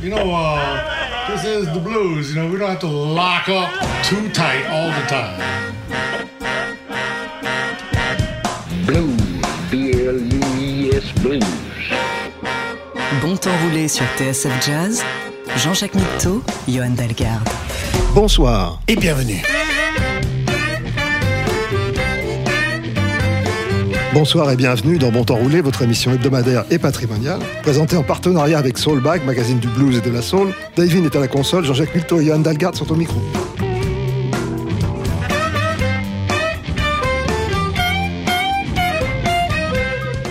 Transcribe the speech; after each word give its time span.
You 0.00 0.10
know, 0.10 0.30
uh, 0.32 1.28
this 1.28 1.44
is 1.44 1.66
the 1.72 1.80
blues. 1.80 2.34
You 2.34 2.42
know, 2.42 2.50
we 2.50 2.58
don't 2.58 2.70
have 2.70 2.80
to 2.80 2.86
lock 2.86 3.48
up 3.48 3.70
too 4.04 4.28
tight 4.30 4.64
all 4.70 4.88
the 4.88 5.06
time. 5.08 5.40
Blues, 8.86 9.20
B-L-U-I-S 9.70 11.12
Blues. 11.22 11.44
Bon 13.22 13.36
temps 13.36 13.50
roulé 13.64 13.88
sur 13.88 14.04
TSF 14.16 14.66
Jazz, 14.66 15.02
Jean-Jacques 15.56 15.94
Mitteau, 15.94 16.42
Johan 16.68 16.90
Dalgarde. 16.90 17.48
Bonsoir. 18.14 18.80
Et 18.88 18.96
bienvenue. 18.96 19.42
Bonsoir 24.18 24.50
et 24.50 24.56
bienvenue 24.56 24.96
dans 24.96 25.10
Bon 25.10 25.24
Temps 25.24 25.36
Roulé, 25.36 25.60
votre 25.60 25.82
émission 25.82 26.10
hebdomadaire 26.10 26.64
et 26.70 26.78
patrimoniale, 26.78 27.38
présentée 27.60 27.98
en 27.98 28.02
partenariat 28.02 28.58
avec 28.58 28.78
Soulbag, 28.78 29.22
magazine 29.26 29.58
du 29.58 29.68
blues 29.68 29.98
et 29.98 30.00
de 30.00 30.08
la 30.08 30.22
soul. 30.22 30.54
Davin 30.74 31.04
est 31.04 31.14
à 31.14 31.20
la 31.20 31.28
console, 31.28 31.66
Jean-Jacques 31.66 31.94
Milto 31.94 32.18
et 32.18 32.24
Johan 32.24 32.38
Dalgard 32.38 32.74
sont 32.74 32.90
au 32.90 32.94
micro. 32.94 33.20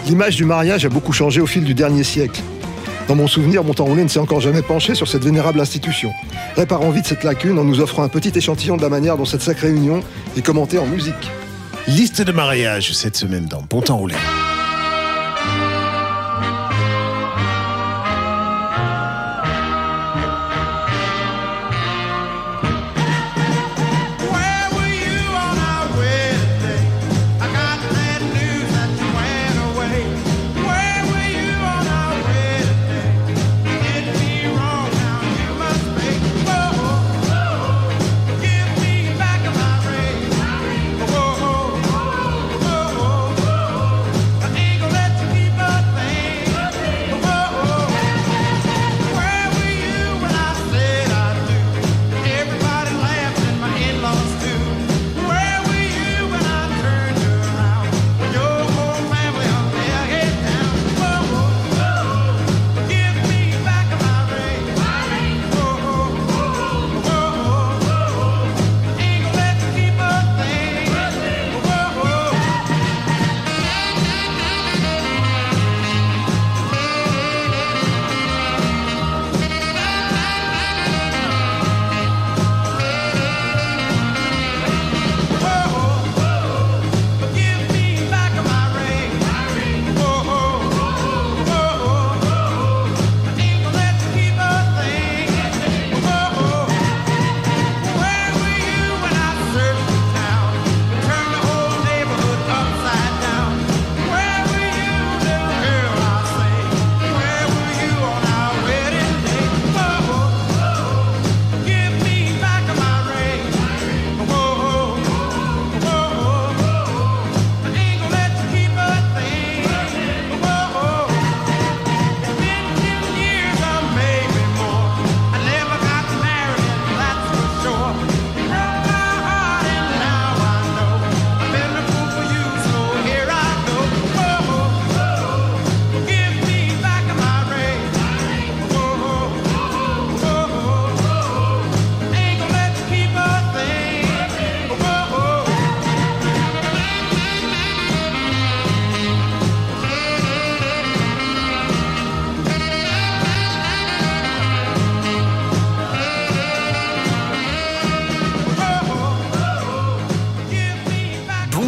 L'image 0.07 0.35
du 0.35 0.45
mariage 0.45 0.83
a 0.83 0.89
beaucoup 0.89 1.13
changé 1.13 1.39
au 1.39 1.45
fil 1.45 1.63
du 1.63 1.75
dernier 1.75 2.03
siècle. 2.03 2.41
Dans 3.07 3.15
mon 3.15 3.27
souvenir, 3.27 3.63
Bon 3.63 3.75
Temps 3.75 3.85
Roulé 3.85 4.03
ne 4.03 4.09
s'est 4.09 4.17
encore 4.17 4.41
jamais 4.41 4.63
penché 4.63 4.95
sur 4.95 5.07
cette 5.07 5.23
vénérable 5.23 5.59
institution. 5.61 6.11
Réparons 6.55 6.89
vite 6.89 7.05
cette 7.05 7.23
lacune 7.23 7.59
en 7.59 7.63
nous 7.63 7.81
offrant 7.81 8.01
un 8.01 8.09
petit 8.09 8.35
échantillon 8.35 8.77
de 8.77 8.81
la 8.81 8.89
manière 8.89 9.15
dont 9.15 9.25
cette 9.25 9.43
sacrée 9.43 9.69
union 9.69 10.01
est 10.35 10.43
commentée 10.43 10.79
en 10.79 10.87
musique. 10.87 11.29
Liste 11.87 12.23
de 12.23 12.31
mariage 12.31 12.93
cette 12.93 13.15
semaine 13.15 13.45
dans 13.45 13.61
Bon 13.61 13.81
Roulé. 13.81 14.15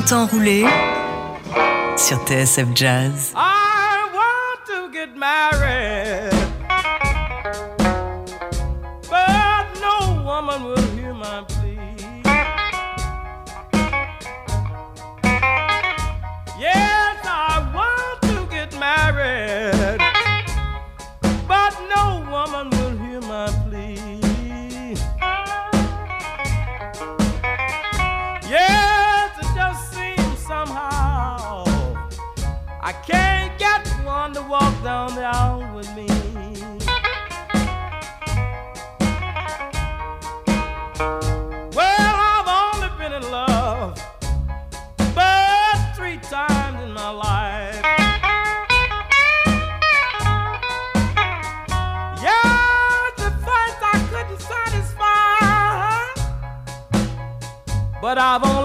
Bon 0.09 0.15
temps 0.15 0.27
roulé 0.27 0.63
sur 1.97 2.17
TSF 2.25 2.67
Jazz. 2.73 3.33
I 3.35 4.07
want 4.13 4.65
to 4.67 4.89
get 4.93 5.17
married, 5.17 6.06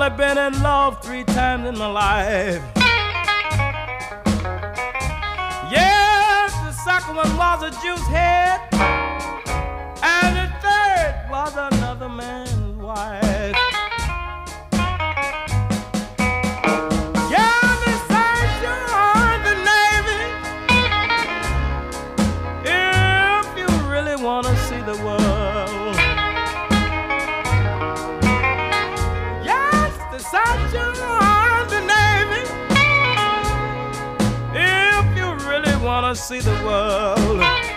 only 0.03 0.17
been 0.17 0.39
in 0.39 0.63
love 0.63 1.01
three 1.05 1.23
times 1.23 1.69
in 1.69 1.79
my 1.79 1.87
life. 1.87 2.63
Yes, 5.71 6.53
the 6.67 6.73
second 6.73 7.17
one 7.17 7.37
was 7.37 7.63
a 7.63 7.71
juice 7.83 8.07
head, 8.09 8.61
and 10.03 10.37
the 10.37 10.49
third 10.61 11.15
was 11.31 11.55
another 11.57 12.09
man's 12.09 12.83
wife. 12.83 13.57
Yeah, 17.31 17.79
besides 17.85 18.63
see 36.23 36.39
the 36.39 36.53
world. 36.65 37.72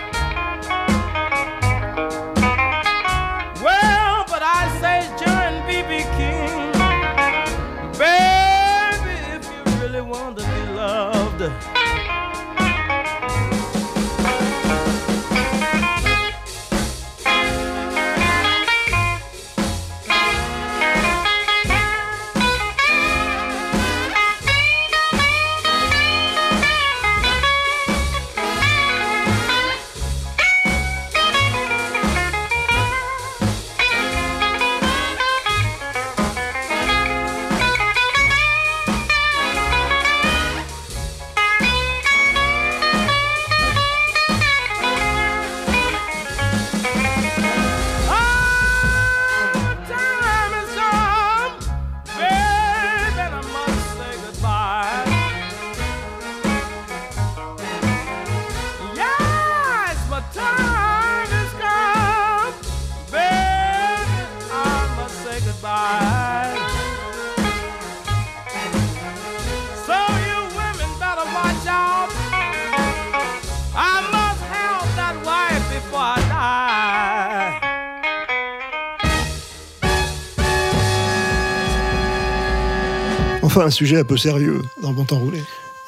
Enfin, 83.46 83.66
un 83.66 83.70
sujet 83.70 84.00
un 84.00 84.04
peu 84.04 84.16
sérieux 84.16 84.60
dans 84.82 84.92
bon 84.92 85.04
temps 85.04 85.20
roulé. 85.20 85.40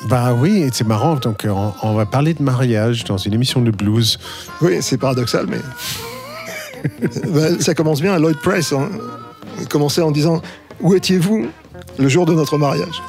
Bah 0.08 0.32
oui, 0.32 0.62
et 0.62 0.70
c'est 0.72 0.86
marrant. 0.86 1.16
Donc, 1.16 1.44
euh, 1.44 1.48
on, 1.48 1.74
on 1.82 1.94
va 1.94 2.06
parler 2.06 2.32
de 2.32 2.40
mariage 2.40 3.02
dans 3.02 3.16
une 3.16 3.34
émission 3.34 3.60
de 3.60 3.72
blues. 3.72 4.20
Oui, 4.62 4.78
c'est 4.80 4.96
paradoxal, 4.96 5.46
mais. 5.48 5.58
Ben, 7.26 7.60
ça 7.60 7.74
commence 7.74 8.00
bien. 8.00 8.16
Lloyd 8.20 8.36
Price 8.36 8.72
hein, 8.72 8.88
commençait 9.68 10.00
en 10.00 10.12
disant 10.12 10.40
Où 10.80 10.94
étiez-vous 10.94 11.48
le 11.98 12.08
jour 12.08 12.24
de 12.24 12.32
notre 12.32 12.56
mariage? 12.56 13.02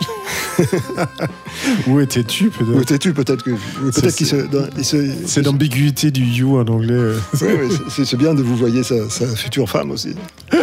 Où 1.87 1.99
étais-tu 1.99 2.47
Où 2.47 2.51
peut-être 2.51 2.81
étais-tu 2.81 3.13
Peut-être 3.13 3.43
que 3.43 3.51
C'est- 3.91 4.01
peut-être 4.01 4.15
qu'il 4.15 4.25
se, 4.27 4.35
dans- 4.35 4.65
il 4.77 4.85
se- 4.85 4.97
C'est 5.25 5.41
l'ambiguïté 5.43 6.11
du 6.11 6.23
you 6.23 6.57
en 6.57 6.67
anglais. 6.67 6.93
euh. 6.93 7.17
Oui, 7.41 7.47
oui, 7.69 7.77
c'est- 8.05 8.15
bien 8.15 8.33
de 8.33 8.41
vous 8.41 8.55
voyer 8.55 8.83
sa, 8.83 9.09
sa 9.09 9.27
future 9.27 9.69
femme 9.69 9.91
aussi. 9.91 10.15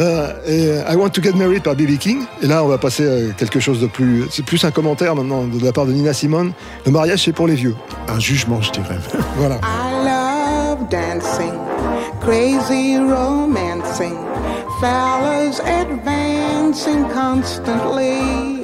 Euh, 0.00 0.28
et 0.46 0.66
euh, 0.68 0.92
I 0.92 0.94
Want 0.94 1.08
to 1.10 1.20
Get 1.20 1.32
Married 1.32 1.64
par 1.64 1.74
B.B. 1.74 1.98
King. 1.98 2.20
Et 2.40 2.46
là, 2.46 2.62
on 2.62 2.68
va 2.68 2.78
passer 2.78 3.04
à 3.30 3.32
quelque 3.32 3.58
chose 3.58 3.80
de 3.80 3.88
plus. 3.88 4.22
C'est 4.30 4.44
plus 4.44 4.62
un 4.64 4.70
commentaire 4.70 5.16
maintenant 5.16 5.44
de 5.44 5.64
la 5.64 5.72
part 5.72 5.86
de 5.86 5.92
Nina 5.92 6.12
Simone. 6.12 6.52
Le 6.86 6.92
mariage, 6.92 7.24
c'est 7.24 7.32
pour 7.32 7.48
les 7.48 7.56
vieux. 7.56 7.74
Un 8.06 8.20
jugement, 8.20 8.62
je 8.62 8.70
dirais. 8.70 8.96
Voilà. 9.36 9.56
I 9.56 10.04
love 10.04 10.88
dancing, 10.88 11.52
crazy 12.20 12.96
romancing, 12.98 14.14
fellas 14.80 15.60
advancing 15.66 16.37
constantly. 16.68 18.62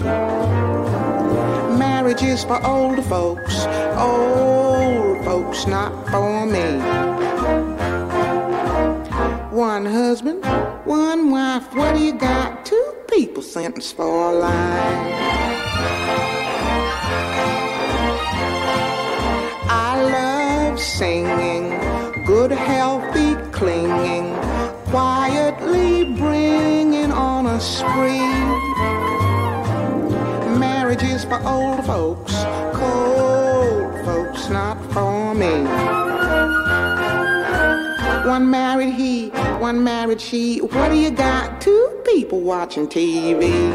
Marriage 1.78 2.22
is 2.22 2.44
for 2.44 2.62
old 2.66 3.02
folks, 3.06 3.64
old 3.96 5.24
folks, 5.24 5.66
not 5.66 5.92
for 6.10 6.44
me. 6.44 6.80
One 9.50 9.86
husband, 9.86 10.44
one 10.84 11.30
wife, 11.30 11.74
what 11.74 11.94
do 11.94 12.04
you 12.04 12.12
got? 12.12 12.66
Two 12.66 12.94
people 13.08 13.42
sentenced 13.42 13.96
for 13.96 14.34
life. 14.34 14.52
I 19.70 20.02
love 20.12 20.78
singing, 20.78 21.70
good 22.26 22.52
healthy 22.52 23.34
clinging, 23.50 24.34
quietly 24.90 26.04
bringing 26.04 26.43
spree. 27.64 28.20
Marriage 30.58 31.02
is 31.02 31.24
for 31.24 31.40
old 31.46 31.84
folks, 31.86 32.34
cold 32.74 34.04
folks, 34.04 34.50
not 34.50 34.76
for 34.92 35.34
me. 35.34 35.64
One 38.28 38.50
married 38.50 38.92
he, 38.92 39.28
one 39.60 39.82
married 39.82 40.20
she. 40.20 40.58
What 40.58 40.90
do 40.90 40.96
you 40.96 41.10
got? 41.10 41.60
Two 41.62 42.02
people 42.04 42.40
watching 42.42 42.86
TV. 42.86 43.72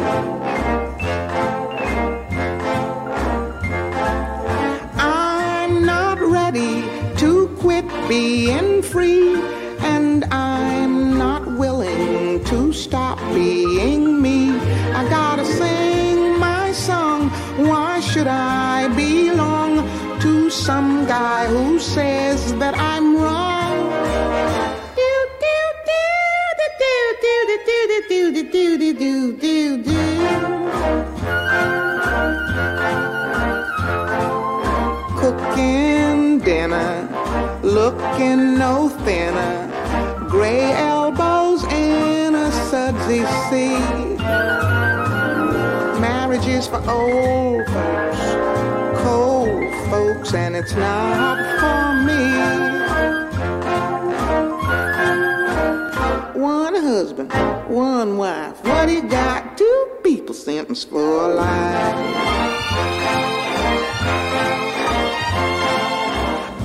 I'm 4.98 5.84
not 5.84 6.20
ready 6.20 6.84
to 7.18 7.48
quit 7.60 7.86
being 8.08 8.84
free, 8.84 9.36
and 9.82 10.26
I'm 10.26 11.18
not 11.18 11.46
willing 11.58 12.44
to 12.46 12.72
stop 12.74 13.09
sea. 43.50 43.80
Marriage 46.00 46.46
is 46.46 46.68
for 46.68 46.82
old 46.88 47.66
folks, 47.66 48.22
cold 49.02 49.74
folks, 49.90 50.34
and 50.36 50.56
it's 50.56 50.74
not 50.76 51.38
for 51.62 51.84
me. 52.08 52.24
One 56.40 56.76
husband, 56.76 57.32
one 57.68 58.18
wife. 58.18 58.64
What 58.64 58.86
do 58.88 58.94
you 58.94 59.04
got? 59.10 59.58
Two 59.58 59.88
people 60.04 60.36
sentenced 60.36 60.90
for 60.90 61.34
life. 61.34 62.16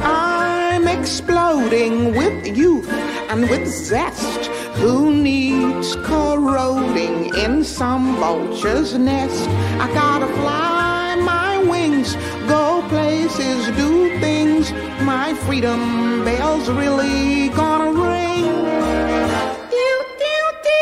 I'm 0.02 0.86
exploding 0.86 2.14
with 2.14 2.46
youth 2.46 2.90
and 3.30 3.48
with 3.48 3.66
zest. 3.68 4.50
Who 4.76 5.14
needs 5.14 5.96
corroding 5.96 7.34
in 7.36 7.64
some 7.64 8.16
vulture's 8.16 8.94
nest? 8.98 9.48
I 9.80 9.86
gotta 9.94 10.26
fly 10.26 11.16
my 11.16 11.58
wings, 11.58 12.16
go 12.48 12.82
places, 12.88 13.66
do 13.76 14.18
things. 14.20 14.72
My 15.02 15.34
freedom 15.46 16.24
bell's 16.24 16.68
really 16.68 17.48
gonna 17.50 17.92
ring. 17.92 18.44
Do, 19.70 19.86
do, 20.22 20.36
do, 20.66 20.80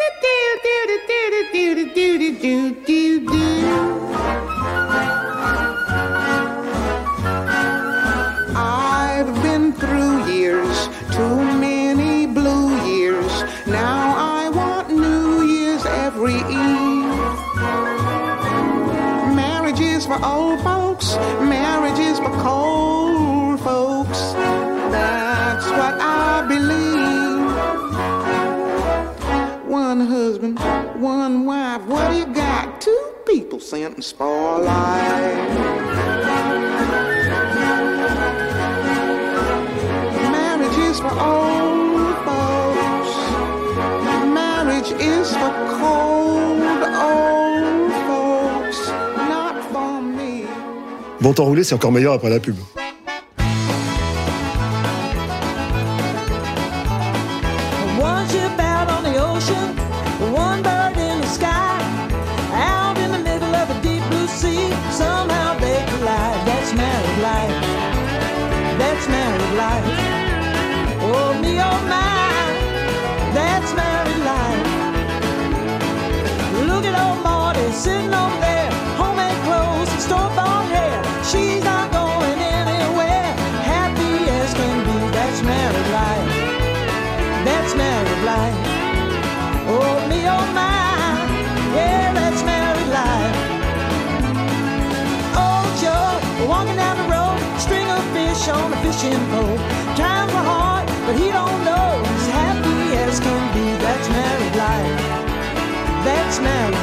do, 0.00 0.12
do, 0.22 0.48
do, 0.52 0.98
do, 1.06 1.34
do, 1.52 1.84
do, 1.84 1.94
do, 1.94 2.34
do, 2.34 2.74
do, 2.84 3.26
do. 3.26 3.40
I've 3.90 3.99
old 20.22 20.60
folks, 20.62 21.16
marriage 21.40 21.98
is 21.98 22.18
for 22.18 22.30
cold 22.40 23.60
folks. 23.60 24.32
That's 24.92 25.66
what 25.66 25.94
I 26.00 26.46
believe. 26.48 26.90
One 29.66 30.00
husband, 30.00 30.58
one 31.00 31.44
wife. 31.44 31.82
What 31.86 32.10
do 32.10 32.16
you 32.18 32.26
got? 32.26 32.80
Two 32.80 33.14
people 33.26 33.60
sentenced 33.60 34.16
for 34.16 34.58
life. 34.58 35.49
Bon 51.20 51.34
temps 51.34 51.44
roulé, 51.44 51.64
c'est 51.64 51.74
encore 51.74 51.92
meilleur 51.92 52.14
après 52.14 52.30
la 52.30 52.40
pub. 52.40 52.56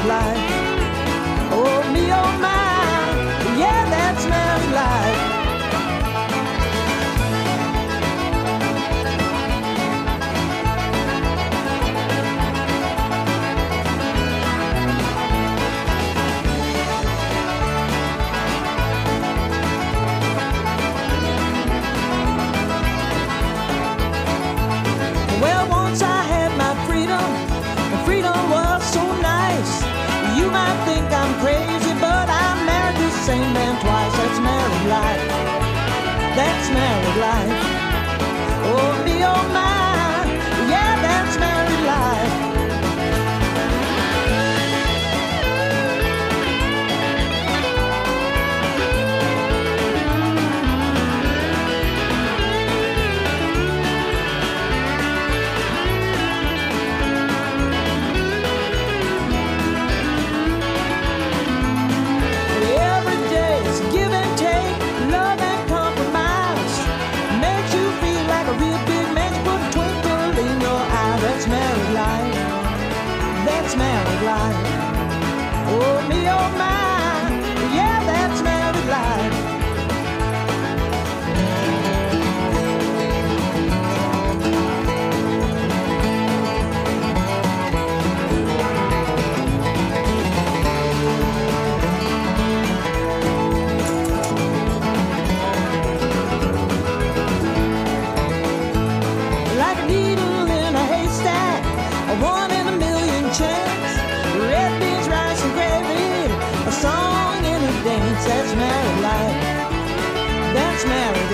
Life. 0.07 0.37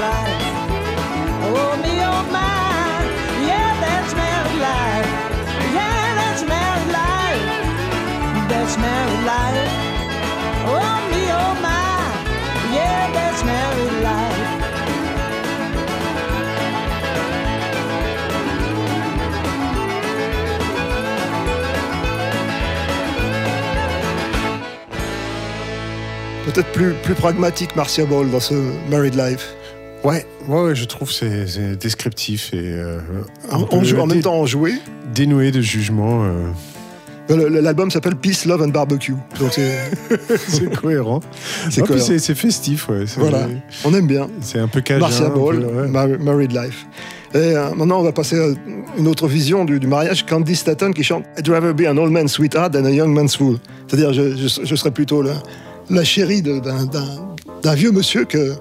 Life. 0.03 0.41
Oh 1.55 1.71
me, 1.83 1.93
oh 2.11 2.23
my, 2.37 2.93
yeah, 3.49 3.71
that's 3.83 4.13
married 4.21 4.59
life. 4.69 5.09
Yeah, 5.77 6.05
that's 6.19 6.43
married 6.53 6.91
life. 7.01 7.45
That's 8.49 8.75
married 8.85 9.23
life. 9.33 9.71
Oh 10.75 10.95
my, 11.67 11.97
yeah, 12.77 13.01
that's 13.15 13.41
married 13.43 13.97
life. 14.09 14.41
Peut-être 26.45 26.71
plus, 26.73 26.93
plus 27.03 27.15
pragmatique, 27.15 27.75
Marcia 27.75 28.05
Ball, 28.05 28.29
dans 28.29 28.39
ce 28.39 28.53
Married 28.89 29.15
Life. 29.15 29.55
Ouais, 30.03 30.25
ouais, 30.49 30.75
je 30.75 30.83
trouve 30.85 31.07
que 31.07 31.13
c'est 31.13 31.47
c'est 31.47 31.75
descriptif 31.77 32.53
et 32.53 32.57
euh, 32.61 32.99
En, 33.51 33.61
en 33.71 33.83
jou- 33.83 33.97
en 33.99 34.07
dé- 34.07 34.15
même 34.15 34.23
temps 34.23 34.35
enjoué. 34.39 34.73
dénoué 35.15 35.51
de 35.51 35.61
jugement. 35.61 36.25
euh, 36.25 36.49
le- 37.29 37.61
L'album 37.61 37.89
s'appelle 37.89 38.15
Peace, 38.17 38.45
Love 38.45 38.63
and 38.63 38.67
Barbecue. 38.69 39.13
Donc 39.39 39.51
c'est 39.53 39.71
c'est 40.49 40.75
cohérent. 40.75 41.21
c'est 41.69 41.99
c'est 41.99 42.19
c'est 42.19 42.35
festif, 42.35 42.89
ouais. 42.89 43.05
c'est- 43.07 43.19
Voilà, 43.21 43.47
on 43.85 43.93
aime 43.93 44.07
bien. 44.07 44.27
C'est 44.41 44.59
un 44.59 44.67
peu 44.67 44.81
cajun. 44.81 44.99
Marcia 44.99 45.29
Ball, 45.29 45.59
ouais. 45.59 45.87
Mar- 45.87 46.19
Married 46.19 46.51
Life. 46.51 46.85
Et 47.33 47.37
euh, 47.37 47.73
maintenant, 47.73 47.99
on 47.99 48.03
va 48.03 48.11
passer 48.11 48.37
à 48.39 48.47
une 48.97 49.07
autre 49.07 49.27
vision 49.27 49.63
du, 49.65 49.79
du 49.79 49.87
mariage. 49.87 50.25
Candy 50.25 50.55
Staton 50.55 50.91
qui 50.91 51.03
chante 51.03 51.23
I'd 51.39 51.47
rather 51.47 51.73
be 51.73 51.87
an 51.87 51.97
old 51.97 52.11
man's 52.11 52.33
sweetheart 52.33 52.73
than 52.73 52.83
a 52.85 52.91
young 52.91 53.11
man's 53.13 53.35
fool. 53.37 53.57
C'est-à-dire, 53.87 54.11
je, 54.13 54.35
je- 54.35 54.65
je 54.65 54.75
serais 54.75 54.91
plutôt 54.91 55.21
la, 55.21 55.35
la 55.89 56.03
chérie 56.03 56.41
de- 56.41 56.59
d'un- 56.59 56.85
d'un 56.85 57.05
d'un 57.63 57.73
vieux 57.75 57.91
monsieur 57.93 58.25
que 58.25 58.53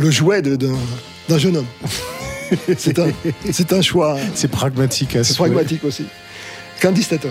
le 0.00 0.10
jouet 0.10 0.40
d'un 0.42 1.38
jeune 1.38 1.58
homme. 1.58 1.66
C'est 2.76 3.72
un, 3.72 3.82
choix. 3.82 4.16
C'est 4.34 4.50
pragmatique. 4.50 5.14
à 5.14 5.22
C'est 5.22 5.36
pragmatique 5.36 5.84
aussi. 5.84 6.06
Candy 6.80 7.02
Staton. 7.02 7.30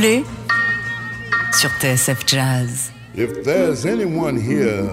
Temps 0.00 0.24
sur 1.52 1.70
TSF 1.78 2.24
Jazz. 2.26 2.90
If 3.14 3.44
there's 3.44 3.84
anyone 3.84 4.36
here 4.36 4.86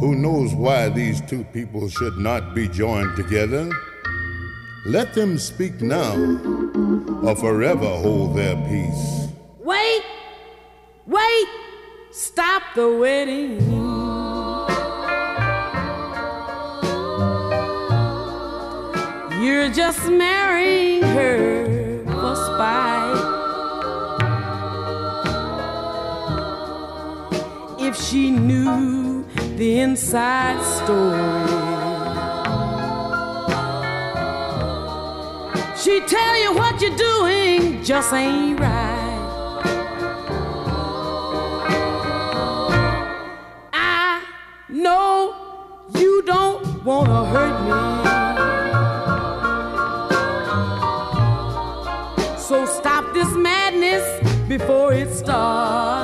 who 0.00 0.14
knows 0.14 0.52
why 0.54 0.90
these 0.90 1.20
two 1.22 1.44
people 1.52 1.88
should 1.88 2.18
not 2.18 2.54
be 2.54 2.68
joined 2.68 3.16
together, 3.16 3.70
let 4.84 5.14
them 5.14 5.38
speak 5.38 5.80
now 5.80 6.14
or 7.22 7.34
forever 7.36 7.88
hold 7.88 8.36
their 8.36 8.56
peace. 8.68 9.28
Wait, 9.64 10.02
wait, 11.06 11.48
stop 12.10 12.62
the 12.74 12.88
wedding. 12.98 13.60
You're 19.42 19.70
just 19.70 20.08
marrying 20.10 21.02
her 21.02 22.04
for 22.04 22.34
spite. 22.36 22.95
She 27.98 28.30
knew 28.30 29.24
the 29.56 29.80
inside 29.80 30.62
story, 30.62 31.48
she'd 35.76 36.06
tell 36.06 36.36
you 36.42 36.54
what 36.54 36.80
you're 36.80 36.96
doing 36.96 37.82
just 37.82 38.12
ain't 38.12 38.60
right. 38.60 39.04
I 43.72 44.22
know 44.68 45.34
you 45.94 46.22
don't 46.22 46.84
wanna 46.84 47.24
hurt 47.24 47.56
me. 47.66 47.80
So 52.38 52.66
stop 52.66 53.12
this 53.14 53.34
madness 53.34 54.04
before 54.48 54.92
it 54.92 55.12
starts. 55.12 55.95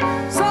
So, 0.00 0.49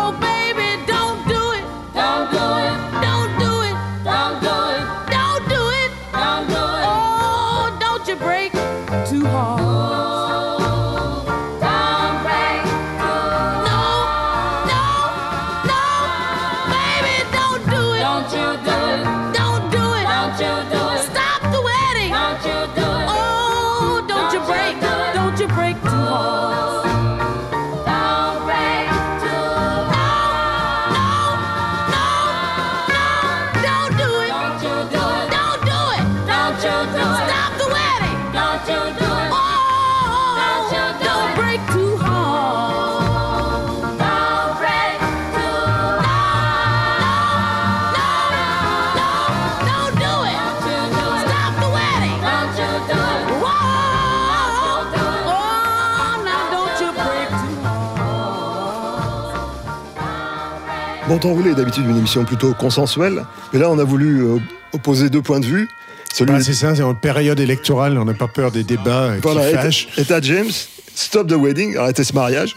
Bon 61.10 61.18
temps 61.18 61.34
roulé 61.34 61.50
est 61.50 61.56
d'habitude 61.56 61.86
une 61.90 61.98
émission 61.98 62.24
plutôt 62.24 62.54
consensuelle, 62.54 63.26
mais 63.52 63.58
là 63.58 63.72
on 63.72 63.80
a 63.80 63.84
voulu 63.84 64.22
euh, 64.22 64.38
opposer 64.74 65.10
deux 65.10 65.24
points 65.24 65.40
de 65.40 65.46
vue. 65.48 65.68
Celui 66.14 66.34
Bah, 66.34 66.40
c'est 66.40 66.54
ça, 66.54 66.76
c'est 66.76 66.84
en 66.84 66.94
période 66.94 67.40
électorale, 67.40 67.98
on 67.98 68.06
n'a 68.06 68.14
pas 68.14 68.28
peur 68.28 68.52
des 68.52 68.64
débats 68.64 69.06
euh, 69.06 69.20
voilà, 69.24 69.50
qui 69.50 69.56
fâchent. 69.56 69.88
et 69.98 70.06
t'as 70.06 70.22
James, 70.22 70.52
Stop 70.94 71.26
the 71.26 71.34
Wedding, 71.34 71.78
arrêtez 71.78 72.04
ce 72.04 72.14
mariage. 72.14 72.56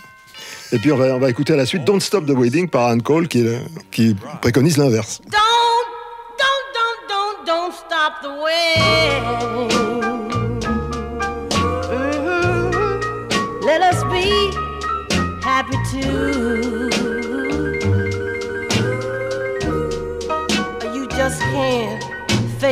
Et 0.71 0.79
puis 0.79 0.93
on 0.93 0.99
va, 0.99 1.17
on 1.17 1.19
va 1.19 1.31
écouter 1.31 1.55
à 1.55 1.57
la 1.57 1.65
suite 1.65 1.85
Don't 1.85 2.01
Stop 2.01 2.27
the 2.27 2.37
Wedding 2.37 2.69
par 2.69 2.89
Anne 2.89 3.01
Cole 3.01 3.27
qui, 3.27 3.41
est 3.41 3.59
qui 3.91 4.15
préconise 4.43 4.77
l'inverse. 4.77 5.23
Don't, 5.25 5.33
don't, 6.39 6.47
don't, 6.77 7.47
don't, 7.47 7.47
don't 7.47 7.73
stop 7.73 8.21
the 8.23 8.29
wedding. 8.39 10.02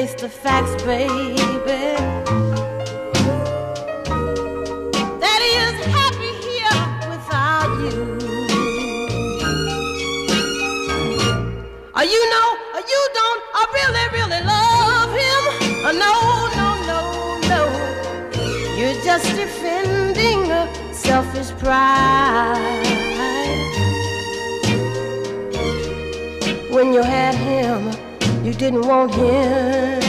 Face 0.01 0.15
the 0.21 0.29
facts, 0.29 0.83
baby. 0.85 1.29
That 5.25 5.41
is 5.59 5.77
happy 5.99 6.33
here 6.47 6.81
without 7.13 7.71
you. 7.85 7.97
Uh, 11.99 12.05
you 12.15 12.23
know, 12.33 12.49
uh, 12.77 12.83
you 12.93 13.01
don't 13.19 13.43
uh, 13.59 13.67
really, 13.79 14.05
really 14.19 14.43
love 14.55 15.11
him. 15.25 15.43
Uh, 15.85 15.93
no, 16.05 16.15
no, 16.61 16.69
no, 16.91 17.01
no. 17.53 17.63
You're 18.79 19.01
just 19.05 19.27
defending 19.37 20.51
a 20.51 20.63
selfish 20.95 21.51
pride. 21.63 22.87
When 26.71 26.95
you 26.95 27.03
had 27.03 27.40
didn't 28.61 28.87
want 28.87 29.15
him. 29.15 30.03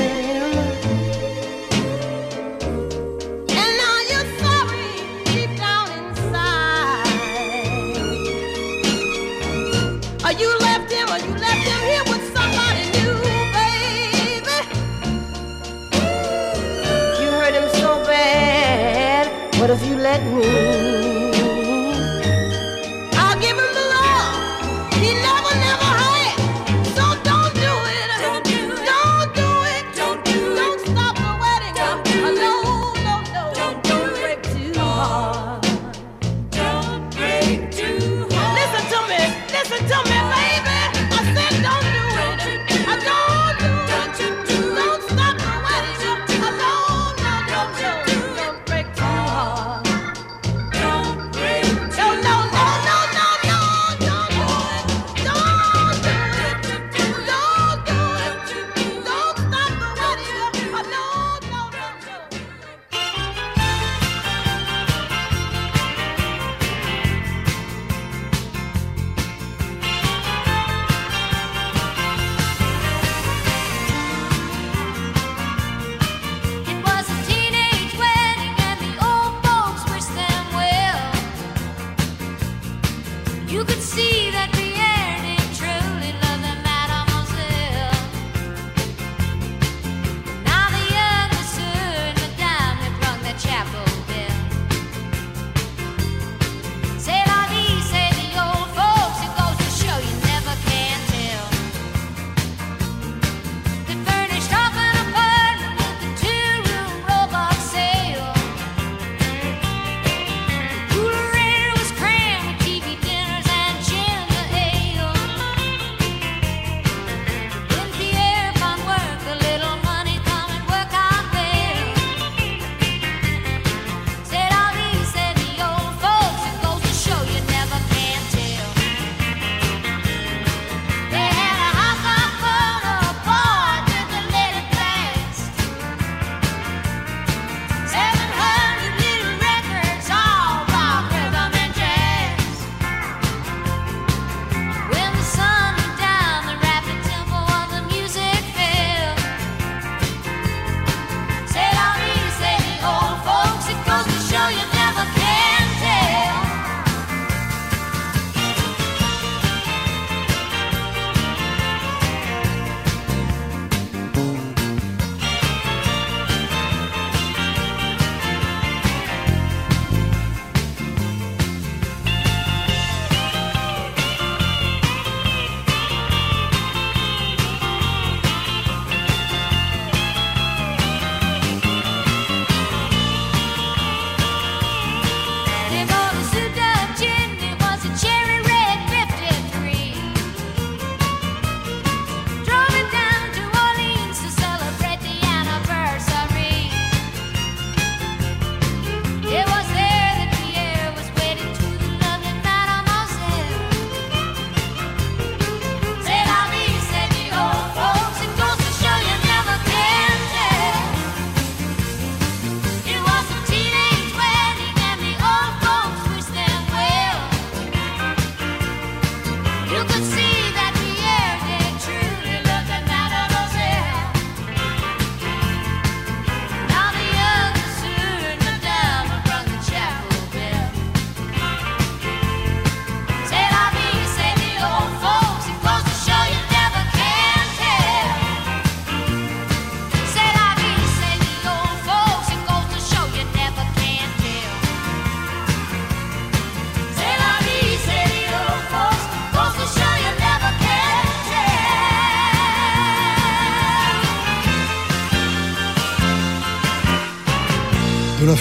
And 3.48 3.72
now 3.82 3.98
you're 4.10 4.30
sorry 4.44 4.92
deep 5.24 5.52
down 5.58 5.88
inside. 6.00 7.08
You 10.38 10.50
left 10.60 10.92
him 10.92 11.08
you 11.08 11.34
left 11.40 11.66
him 11.72 11.82
here 11.92 12.06
with 12.12 12.24
somebody 12.36 12.84
new, 12.98 13.14
baby? 13.56 14.58
You 17.22 17.30
hurt 17.40 17.54
him 17.54 17.70
so 17.80 18.04
bad. 18.04 19.26
What 19.62 19.70
if 19.70 19.82
you 19.88 19.96
let 19.96 20.22
me? 20.36 20.81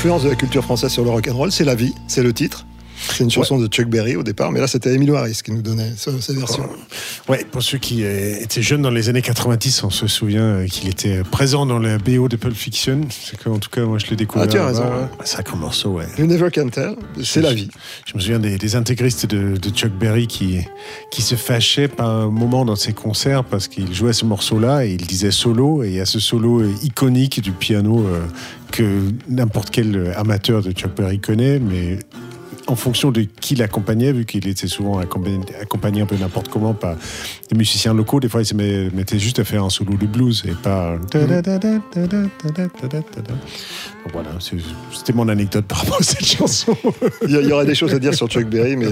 L'influence 0.01 0.25
de 0.25 0.31
la 0.31 0.35
culture 0.35 0.65
française 0.65 0.91
sur 0.91 1.05
le 1.05 1.11
rock'n'roll, 1.11 1.53
c'est 1.53 1.67
La 1.67 1.75
vie, 1.75 1.95
c'est 2.07 2.23
le 2.23 2.33
titre. 2.33 2.65
C'est 3.13 3.25
une 3.25 3.31
chanson 3.31 3.59
de 3.59 3.67
Chuck 3.67 3.87
Berry 3.87 4.17
au 4.17 4.23
départ, 4.23 4.53
mais 4.53 4.61
là 4.61 4.67
c'était 4.67 4.95
Emilio 4.95 5.17
Harris 5.17 5.41
qui 5.45 5.53
nous 5.53 5.63
donnait 5.63 5.93
cette 5.97 6.37
version. 6.37 6.69
Ouais, 7.29 7.45
pour 7.51 7.63
ceux 7.63 7.79
qui 7.79 8.05
euh, 8.05 8.41
étaient 8.41 8.63
jeunes 8.63 8.83
dans 8.83 8.91
les 8.91 9.09
années 9.09 9.23
90, 9.23 9.85
on 9.85 9.91
se 9.91 10.07
souvient 10.07 10.43
euh, 10.43 10.67
qu'il 10.67 10.89
était 10.89 11.23
présent 11.23 11.67
dans 11.67 11.79
la 11.79 11.99
BO 11.99 12.29
de 12.29 12.37
Pulp 12.37 12.55
Fiction. 12.55 13.01
C'est 13.11 13.43
qu'en 13.43 13.59
tout 13.59 13.71
cas, 13.71 13.85
moi 13.85 13.99
je 13.99 14.07
l'ai 14.07 14.17
découvert. 14.17 14.47
Ah, 14.49 14.51
tu 14.51 14.59
as 14.59 14.67
raison, 14.67 14.85
ouais. 14.85 15.09
Sacré 15.25 15.57
morceau, 15.57 15.91
ouais. 15.91 16.07
You 16.19 16.27
Never 16.27 16.51
Can 16.51 16.69
Tell, 16.69 16.97
c'est 17.23 17.43
la 17.43 17.53
vie. 17.53 17.69
Je 18.07 18.15
me 18.15 18.21
souviens 18.21 18.39
des, 18.39 18.59
des 18.59 18.77
intégristes 18.77 19.27
de, 19.27 19.57
de 19.57 19.71
Chuck 19.71 19.93
Berry 19.93 20.27
qui, 20.27 20.59
qui 21.11 21.23
se 21.23 21.35
fâchaient 21.35 21.89
par 21.89 22.09
un 22.09 22.31
moment 22.31 22.65
dans 22.65 22.77
ses 22.77 22.93
concerts 22.93 23.45
parce 23.45 23.69
qu'il 23.69 23.93
jouait 23.93 24.13
ce 24.13 24.25
morceau-là 24.25 24.87
et 24.87 24.93
il 24.93 25.07
disait 25.07 25.31
solo. 25.31 25.83
Et 25.83 25.89
il 25.89 25.95
y 25.95 26.01
a 26.01 26.07
ce 26.07 26.21
solo 26.21 26.61
euh, 26.61 26.73
iconique 26.83 27.41
du 27.41 27.53
piano 27.53 28.01
euh, 28.01 28.21
que 28.73 28.85
n'importe 29.29 29.71
quel 29.71 29.97
euh, 29.97 30.13
amateur 30.19 30.63
de 30.63 30.73
Chuck 30.73 30.95
Berry 30.97 31.21
connaît, 31.21 31.59
mais 31.59 31.99
en 32.66 32.77
fonction 32.77 33.11
de 33.11 33.23
qui 33.40 33.55
l'accompagnait, 33.57 34.12
vu 34.12 34.25
qu'il 34.25 34.46
était 34.46 34.66
souvent 34.68 34.99
accompagné, 34.99 36.01
un 36.03 36.07
peu 36.07 36.16
n'importe 36.16 36.49
comment 36.49 36.73
par 36.75 36.94
des 37.51 37.57
musiciens 37.57 37.94
locaux, 37.94 38.20
des 38.20 38.29
fois 38.29 38.42
il 38.42 38.46
se 38.46 38.55
met- 38.55 38.90
mettait 38.90 39.18
juste 39.18 39.38
à 39.38 39.44
faire 39.44 39.64
un 39.64 39.70
solo 39.70 39.94
de 39.96 40.07
blues 40.07 40.44
et 40.46 40.53
pas. 40.53 40.96
Voilà, 44.12 44.31
c'était 44.92 45.12
mon 45.12 45.29
anecdote 45.29 45.64
par 45.66 45.79
rapport 45.79 46.01
à 46.01 46.03
cette 46.05 46.25
chanson. 46.25 46.77
Il 47.27 47.31
y, 47.31 47.53
aurait 47.53 47.66
des 47.66 47.75
choses 47.75 47.94
à 47.94 47.99
dire 47.99 48.14
sur 48.14 48.29
Chuck 48.29 48.44
Berry, 48.44 48.77
mais 48.77 48.87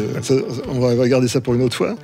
on 0.68 0.80
va 0.80 0.88
regarder 1.00 1.28
ça 1.28 1.40
pour 1.40 1.54
une 1.54 1.62
autre 1.62 1.76
fois. 1.76 1.96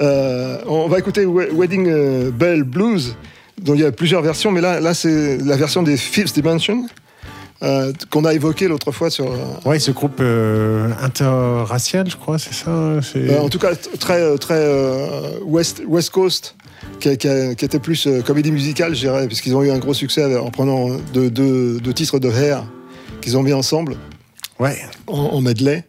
Euh, 0.00 0.58
on 0.66 0.88
va 0.88 0.98
écouter 0.98 1.26
We- 1.26 1.48
Wedding 1.52 1.86
euh, 1.88 2.30
Bell 2.30 2.62
Blues, 2.62 3.16
dont 3.60 3.74
il 3.74 3.80
y 3.80 3.84
a 3.84 3.92
plusieurs 3.92 4.22
versions, 4.22 4.52
mais 4.52 4.60
là 4.60 4.94
c'est 4.94 5.38
la 5.38 5.56
version 5.56 5.82
des 5.82 5.96
Fifth 5.96 6.34
Dimension. 6.34 6.86
Euh, 7.62 7.92
qu'on 8.10 8.24
a 8.24 8.34
évoqué 8.34 8.68
l'autre 8.68 8.92
fois 8.92 9.10
sur. 9.10 9.26
euh, 9.32 9.36
Ouais, 9.64 9.78
ce 9.78 9.90
groupe 9.90 10.18
euh, 10.20 10.88
interracial, 11.02 12.08
je 12.10 12.16
crois, 12.16 12.38
c'est 12.38 12.54
ça 12.54 12.70
en 13.40 13.48
tout 13.48 13.58
cas, 13.58 13.74
très, 13.98 14.36
très 14.38 14.64
West, 15.44 15.82
West 15.86 16.10
Coast, 16.10 16.54
qui, 17.00 17.08
était 17.08 17.78
plus 17.80 18.08
comédie 18.24 18.52
musicale, 18.52 18.94
je 18.94 19.00
dirais, 19.00 19.26
puisqu'ils 19.26 19.54
ont 19.56 19.62
eu 19.62 19.70
un 19.70 19.78
gros 19.78 19.94
succès 19.94 20.36
en 20.36 20.50
prenant 20.50 20.88
deux, 21.12 21.30
deux- 21.30 21.80
deux 21.80 21.92
titres 21.92 22.18
de 22.18 22.28
Hair 22.30 22.64
qu'ils 23.20 23.36
ont 23.36 23.42
mis 23.42 23.52
ensemble 23.52 23.96
Ouais. 24.60 24.76
en, 25.06 25.18
en 25.18 25.40
medley. 25.40 25.84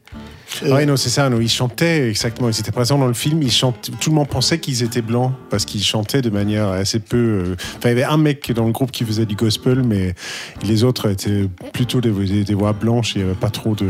Et- 0.65 0.71
Ouais, 0.71 0.85
non, 0.85 0.97
c'est 0.97 1.09
ça. 1.09 1.29
non, 1.29 1.39
ils 1.39 1.49
chantaient 1.49 2.09
exactement. 2.09 2.49
Ils 2.49 2.59
étaient 2.59 2.71
présents 2.71 2.97
dans 2.97 3.07
le 3.07 3.13
film. 3.13 3.41
Ils 3.43 3.51
chantaient, 3.51 3.91
tout 3.99 4.09
le 4.09 4.15
monde 4.15 4.27
pensait 4.27 4.59
qu'ils 4.59 4.83
étaient 4.83 5.01
blancs 5.01 5.31
parce 5.49 5.65
qu'ils 5.65 5.83
chantaient 5.83 6.21
de 6.21 6.29
manière 6.29 6.67
assez 6.69 6.99
peu. 6.99 7.17
euh, 7.17 7.55
Enfin, 7.77 7.89
il 7.89 7.89
y 7.89 7.91
avait 7.91 8.03
un 8.03 8.17
mec 8.17 8.51
dans 8.53 8.65
le 8.65 8.71
groupe 8.71 8.91
qui 8.91 9.03
faisait 9.05 9.25
du 9.25 9.35
gospel, 9.35 9.83
mais 9.83 10.15
les 10.63 10.83
autres 10.83 11.09
étaient 11.09 11.45
plutôt 11.73 12.01
des, 12.01 12.11
des- 12.11 12.43
des 12.43 12.53
voix 12.53 12.73
blanches. 12.73 13.13
Il 13.15 13.19
n'y 13.19 13.23
avait 13.29 13.39
pas 13.39 13.49
trop 13.49 13.75
de, 13.75 13.87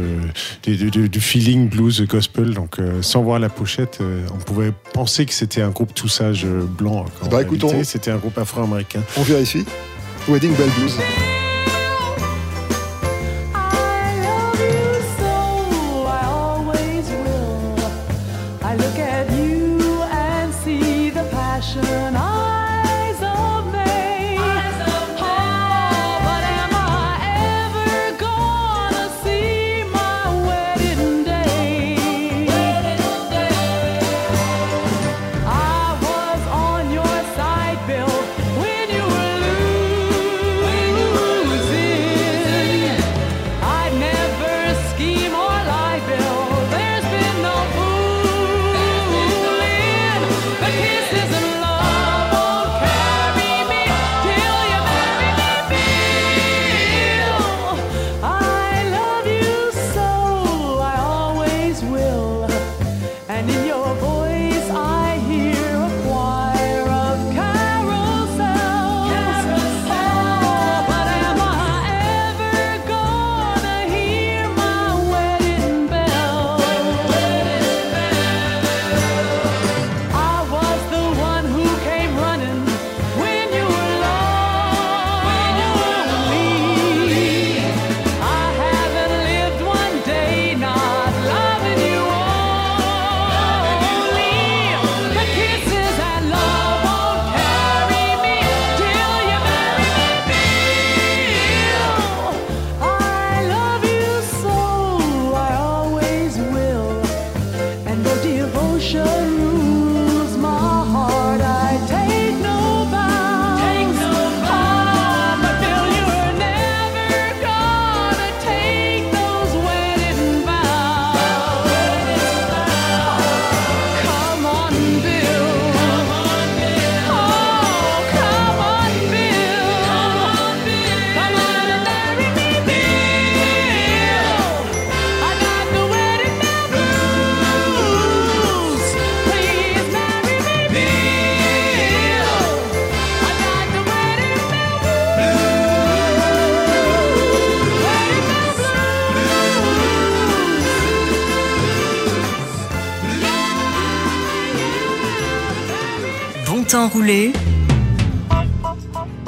du 1.07 1.19
feeling 1.19 1.69
blues 1.69 2.01
gospel. 2.07 2.53
Donc, 2.53 2.79
euh, 2.79 3.01
sans 3.01 3.21
voir 3.23 3.39
la 3.39 3.49
pochette, 3.49 3.99
euh, 4.01 4.25
on 4.33 4.37
pouvait 4.37 4.73
penser 4.93 5.25
que 5.25 5.33
c'était 5.33 5.61
un 5.61 5.69
groupe 5.69 5.93
tout 5.93 6.07
sage 6.09 6.43
euh, 6.45 6.63
blanc. 6.65 7.05
Bah, 7.31 7.41
écoutons. 7.41 7.83
c'était 7.83 8.11
un 8.11 8.17
groupe 8.17 8.37
afro-américain. 8.37 9.01
On 9.17 9.23
vérifie. 9.23 9.65
Wedding 10.27 10.53
Bell 10.55 10.69
Blues. 10.77 10.93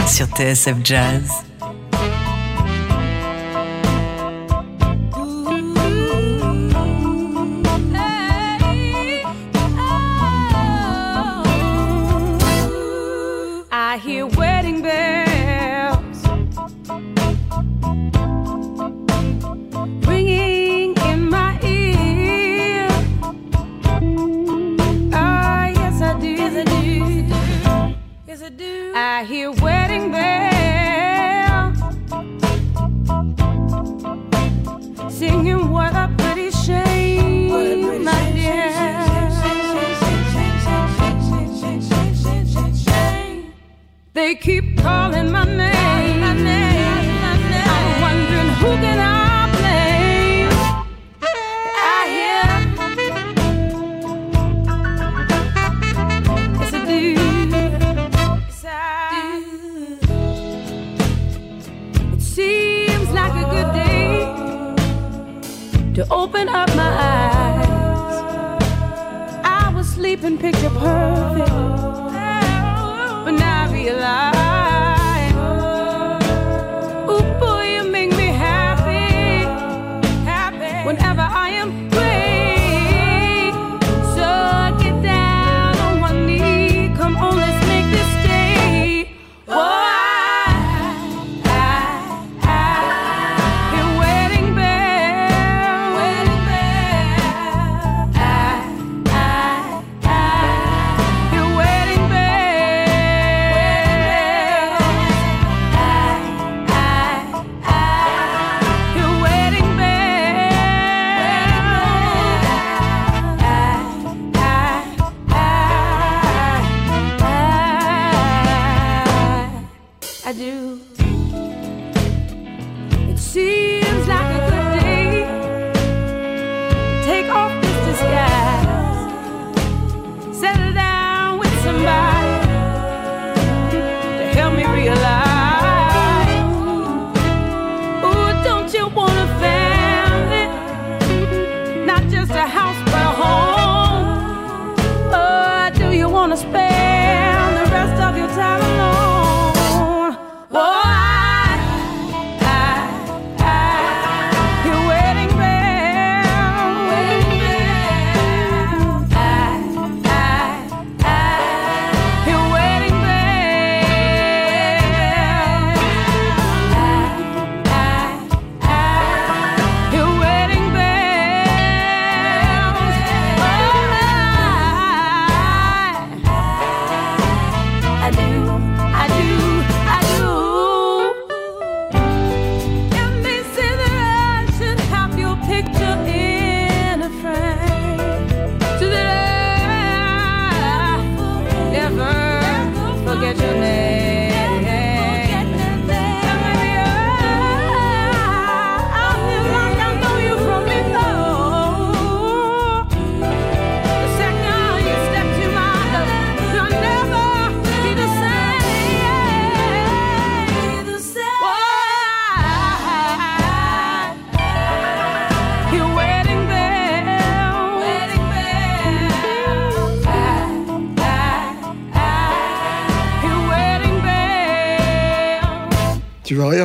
sur 0.08 0.28
TSF 0.28 0.76
Jazz. 0.84 1.51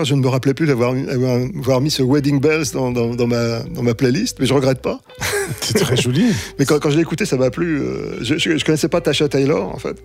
Je 0.06 0.14
ne 0.14 0.20
me 0.20 0.28
rappelais 0.28 0.54
plus 0.54 0.66
d'avoir 0.66 0.90
avoir- 0.92 1.36
avoir 1.58 1.80
mis 1.80 1.90
ce 1.90 2.02
Wedding 2.02 2.40
Bells 2.40 2.70
dans, 2.72 2.90
dans- 2.92 3.14
dans 3.14 3.26
ma, 3.26 3.60
dans 3.60 3.82
ma 3.82 3.94
playlist, 3.94 4.38
mais 4.40 4.46
je 4.46 4.54
regrette 4.54 4.80
pas. 4.80 5.00
C'est 5.60 5.78
très 5.78 5.96
joli. 5.96 6.26
mais 6.58 6.64
quand, 6.64 6.78
quand 6.78 6.90
je 6.90 6.96
l'ai 6.96 7.02
écouté, 7.02 7.26
ça 7.26 7.36
m'a 7.36 7.50
plu. 7.50 7.80
euh, 7.80 8.18
Je, 8.22 8.38
je, 8.38 8.56
je 8.56 8.64
connaissais 8.64 8.88
pas 8.88 9.00
Tasha 9.00 9.28
Taylor, 9.28 9.74
en 9.74 9.78
fait. 9.78 9.96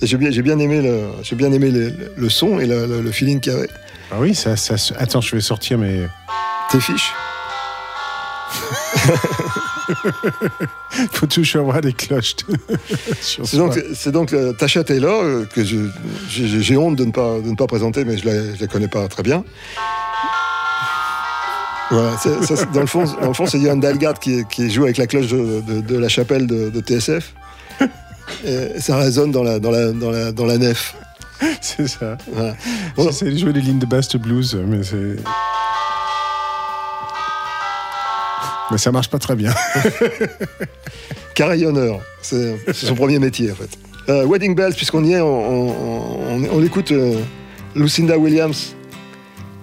Et 0.00 0.06
j'ai 0.06 0.16
bien, 0.16 0.58
aimé, 0.58 0.80
le, 0.82 1.00
j'ai 1.22 1.36
bien 1.36 1.52
aimé 1.52 1.70
le, 1.70 1.92
le 2.16 2.28
son 2.28 2.58
et 2.58 2.66
le, 2.66 2.86
le- 2.86 3.00
le 3.02 3.10
feeling 3.10 3.40
qu'il 3.40 3.52
y 3.52 3.56
avait. 3.56 3.68
Ah 4.10 4.16
oui, 4.20 4.34
ça, 4.34 4.56
ça. 4.56 4.76
Attends, 4.98 5.20
je 5.20 5.34
vais 5.34 5.42
sortir 5.42 5.76
mes. 5.78 6.06
Tes 6.70 6.80
fiches 6.80 7.12
Faut 11.12 11.26
toujours 11.26 11.62
avoir 11.62 11.80
des 11.80 11.92
cloches. 11.92 12.36
C'est 13.20 13.56
donc, 13.56 13.78
donc 14.06 14.32
euh, 14.32 14.52
Tasha 14.52 14.84
Taylor, 14.84 15.22
euh, 15.22 15.44
que 15.54 15.62
j'ai 15.64 16.76
honte 16.76 16.96
de 16.96 17.04
ne, 17.04 17.12
pas, 17.12 17.38
de 17.40 17.48
ne 17.50 17.56
pas 17.56 17.66
présenter, 17.66 18.04
mais 18.04 18.16
je 18.18 18.26
la, 18.26 18.54
je 18.54 18.60
la 18.60 18.66
connais 18.66 18.88
pas 18.88 19.08
très 19.08 19.22
bien. 19.22 19.44
Voilà, 21.90 22.16
dans 22.74 22.80
le 22.80 22.86
fond, 22.86 23.04
dans 23.22 23.28
le 23.28 23.32
fond, 23.32 23.46
c'est 23.46 23.58
Johan 23.60 23.76
Dalgard 23.76 24.18
qui, 24.20 24.44
qui 24.50 24.70
joue 24.70 24.84
avec 24.84 24.98
la 24.98 25.06
cloche 25.06 25.28
de, 25.28 25.62
de- 25.62 25.80
de 25.80 25.96
la 25.96 26.08
chapelle 26.10 26.46
de, 26.46 26.80
TSF. 26.80 27.32
Et 28.44 28.78
ça 28.78 28.98
résonne 28.98 29.32
dans 29.32 29.42
la, 29.42 29.58
dans 29.58 29.70
la, 29.70 29.92
dans 29.92 30.10
la, 30.10 30.32
dans 30.32 30.44
la 30.44 30.58
nef. 30.58 30.94
C'est 31.62 31.88
ça. 31.88 32.18
Voilà. 32.32 32.54
J'essaie 32.98 33.30
de 33.30 33.38
jouer 33.38 33.52
les 33.54 33.60
lignes 33.62 33.78
de 33.78 33.86
basse 33.86 34.08
de 34.08 34.18
blues, 34.18 34.54
mais 34.66 34.82
c'est. 34.82 35.16
Mais 38.70 38.78
ça 38.78 38.92
marche 38.92 39.08
pas 39.08 39.18
très 39.18 39.34
bien. 39.34 39.52
Carillonneur, 41.34 42.00
c'est 42.22 42.56
c'est 42.66 42.86
son 42.86 42.94
premier 42.94 43.18
métier 43.18 43.50
en 43.50 43.54
fait. 43.54 43.70
Euh, 44.08 44.26
Wedding 44.26 44.54
Bells, 44.54 44.74
puisqu'on 44.74 45.04
y 45.04 45.12
est, 45.12 45.20
on, 45.20 45.26
on- 45.26 46.34
on- 46.36 46.48
on 46.52 46.64
écoute 46.64 46.90
euh, 46.92 47.20
Lucinda 47.74 48.16
Williams 48.18 48.74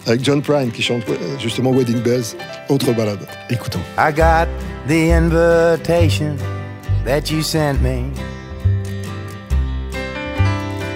avec 0.08 0.24
John 0.24 0.42
Prine 0.42 0.72
qui 0.72 0.82
chante 0.84 1.04
euh, 1.10 1.16
justement 1.40 1.72
Wedding 1.72 2.02
Bells, 2.02 2.36
autre 2.70 2.94
balade. 2.94 3.20
Écoutons. 3.50 3.80
I 3.98 4.12
got 4.12 4.48
the 4.88 5.12
invitation 5.12 6.36
that 7.06 7.32
you 7.32 7.42
sent 7.42 7.80
me. 7.82 8.12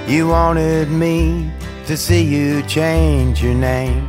You 0.08 0.28
wanted 0.28 0.89
me 0.89 1.50
to 1.88 1.95
see 1.95 2.24
you 2.24 2.63
change 2.67 3.43
your 3.43 3.54
name. 3.56 4.02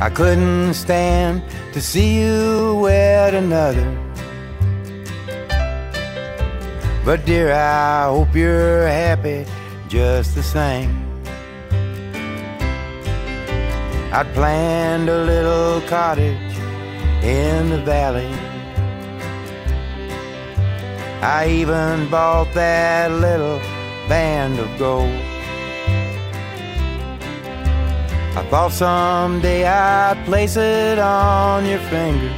I 0.00 0.10
couldn't 0.10 0.74
stand 0.74 1.42
to 1.72 1.80
see 1.80 2.20
you 2.20 2.76
wed 2.80 3.34
another. 3.34 3.88
But 7.04 7.26
dear, 7.26 7.52
I 7.52 8.04
hope 8.04 8.32
you're 8.32 8.86
happy 8.86 9.44
just 9.88 10.36
the 10.36 10.42
same. 10.42 11.04
I'd 14.12 14.32
planned 14.34 15.08
a 15.08 15.24
little 15.24 15.80
cottage 15.88 16.54
in 17.24 17.70
the 17.70 17.82
valley. 17.84 18.32
I 21.20 21.48
even 21.48 22.08
bought 22.08 22.54
that 22.54 23.10
little 23.10 23.58
band 24.08 24.60
of 24.60 24.78
gold. 24.78 25.27
I 28.36 28.42
thought 28.50 28.72
someday 28.72 29.64
I'd 29.64 30.24
place 30.24 30.56
it 30.56 30.98
on 30.98 31.66
your 31.66 31.80
finger. 31.90 32.34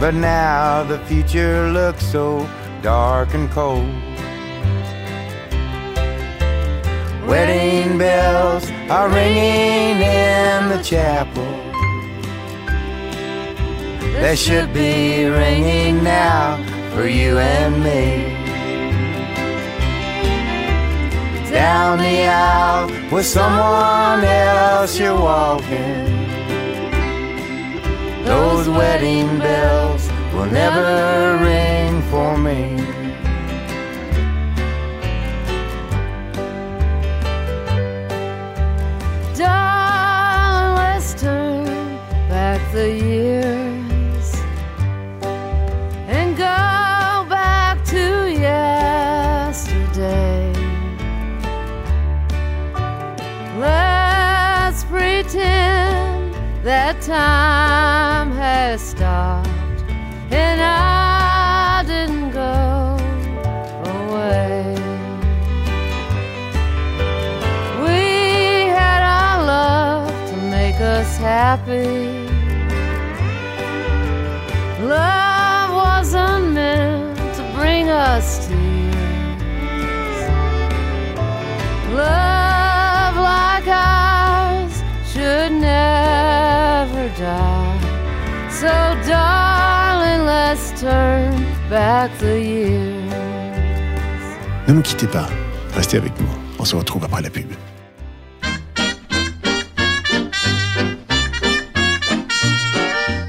But 0.00 0.14
now 0.14 0.84
the 0.84 0.98
future 1.06 1.70
looks 1.70 2.04
so 2.06 2.48
dark 2.82 3.34
and 3.34 3.50
cold. 3.50 3.88
Wedding 7.28 7.98
bells 7.98 8.70
are 8.88 9.08
ringing 9.08 10.00
in 10.00 10.68
the 10.68 10.80
chapel. 10.82 11.44
They 14.20 14.34
should 14.34 14.72
be 14.72 15.26
ringing 15.26 16.02
now 16.02 16.56
for 16.94 17.06
you 17.06 17.38
and 17.38 17.82
me. 17.84 18.27
Down 21.58 21.98
the 21.98 22.24
aisle 22.24 22.86
with 23.10 23.26
someone 23.26 24.22
else 24.22 24.96
you're 24.96 25.20
walking. 25.32 26.04
Those 28.24 28.68
wedding 28.68 29.26
bells 29.40 30.08
will 30.32 30.50
never 30.62 30.86
ring 31.48 32.00
for 32.12 32.38
me. 32.38 32.60
Darling, 39.36 40.76
let's 40.80 41.10
turn 41.20 41.66
back 42.28 42.60
the 42.72 42.88
years 42.88 43.57
time 57.08 58.30
has 58.32 58.82
stopped 58.82 59.48
and 60.30 60.60
I 60.60 61.82
didn't 61.86 62.32
go 62.32 62.98
away. 63.96 64.74
We 67.82 68.68
had 68.76 69.02
our 69.02 69.46
love 69.46 70.30
to 70.30 70.36
make 70.36 70.74
us 70.82 71.16
happy. 71.16 72.28
Love 74.84 75.17
never 87.08 87.20
die. 87.20 88.50
So, 88.50 88.66
darling, 89.06 90.26
let's 90.26 90.80
turn 90.80 91.44
back 91.68 92.10
the 92.18 92.40
years. 92.40 93.12
Ne 94.66 94.74
nous 94.74 94.82
quittez 94.82 95.06
pas, 95.06 95.28
restez 95.74 95.98
avec 95.98 96.12
nous. 96.20 96.28
On 96.58 96.64
se 96.64 96.76
retrouve 96.76 97.04
après 97.04 97.22
la 97.22 97.30
pub. 97.30 97.46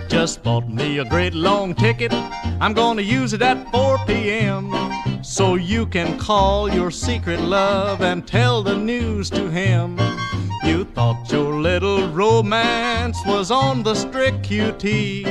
Just 0.10 0.44
bought 0.44 0.68
me 0.68 1.00
a 1.00 1.06
great 1.06 1.34
long 1.34 1.74
ticket. 1.74 2.14
I'm 2.60 2.74
gonna 2.74 3.02
use 3.02 3.34
it 3.34 3.42
at 3.42 3.58
4 3.72 4.00
p.m. 4.06 4.74
So 5.22 5.56
you 5.56 5.86
can 5.86 6.18
call 6.18 6.70
your 6.70 6.92
secret 6.92 7.40
love 7.40 8.02
and 8.02 8.28
tell 8.28 8.62
the 8.62 8.76
news 8.76 9.30
to 9.30 9.50
him. 9.50 9.98
You 10.70 10.86
thought 10.86 11.32
your 11.32 11.60
little 11.60 12.08
romance 12.10 13.18
was 13.26 13.50
on 13.50 13.82
the 13.82 13.96
strict 13.96 14.44
QT. 14.44 15.26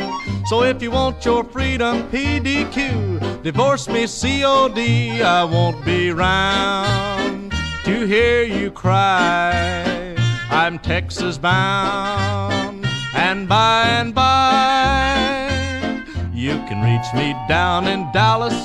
So 0.48 0.64
if 0.64 0.82
you 0.82 0.90
want 0.90 1.24
your 1.24 1.44
freedom 1.44 2.10
PDQ, 2.10 3.44
divorce 3.44 3.88
me 3.88 4.08
COD. 4.08 5.22
I 5.22 5.44
won't 5.44 5.84
be 5.84 6.10
round 6.10 7.52
to 7.84 8.04
hear 8.04 8.42
you 8.42 8.72
cry. 8.72 10.16
I'm 10.50 10.76
Texas 10.80 11.38
bound, 11.38 12.84
and 13.14 13.48
by 13.48 13.84
and 13.86 14.12
by, 14.12 16.02
you 16.34 16.54
can 16.66 16.82
reach 16.82 17.14
me 17.14 17.32
down 17.48 17.86
in 17.86 18.10
Dallas, 18.12 18.58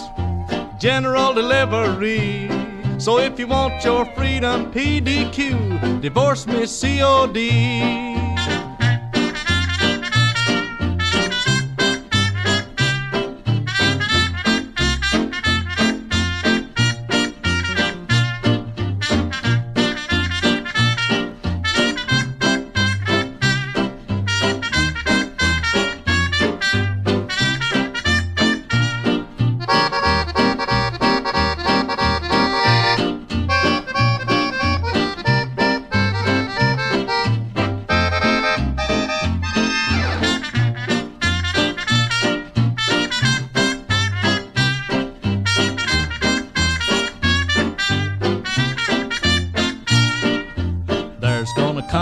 general 0.80 1.34
delivery. 1.34 2.63
So 3.04 3.20
if 3.20 3.38
you 3.38 3.48
want 3.48 3.84
your 3.84 4.06
freedom 4.16 4.72
PDQ, 4.72 6.00
divorce 6.00 6.48
me 6.48 6.66
COD. 6.66 8.33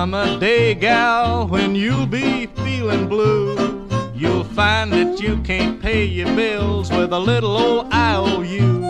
Come 0.02 0.16
a 0.16 0.40
day, 0.40 0.74
gal, 0.74 1.46
when 1.48 1.76
you'll 1.76 2.08
be 2.08 2.48
feeling 2.64 3.08
blue. 3.08 3.88
You'll 4.16 4.44
find 4.44 4.92
that 4.94 5.22
you 5.22 5.38
can't 5.44 5.80
pay 5.80 6.06
your 6.06 6.36
bills 6.36 6.90
with 6.90 7.14
a 7.14 7.20
little 7.20 7.56
old 7.56 7.94
IOU. 7.94 8.82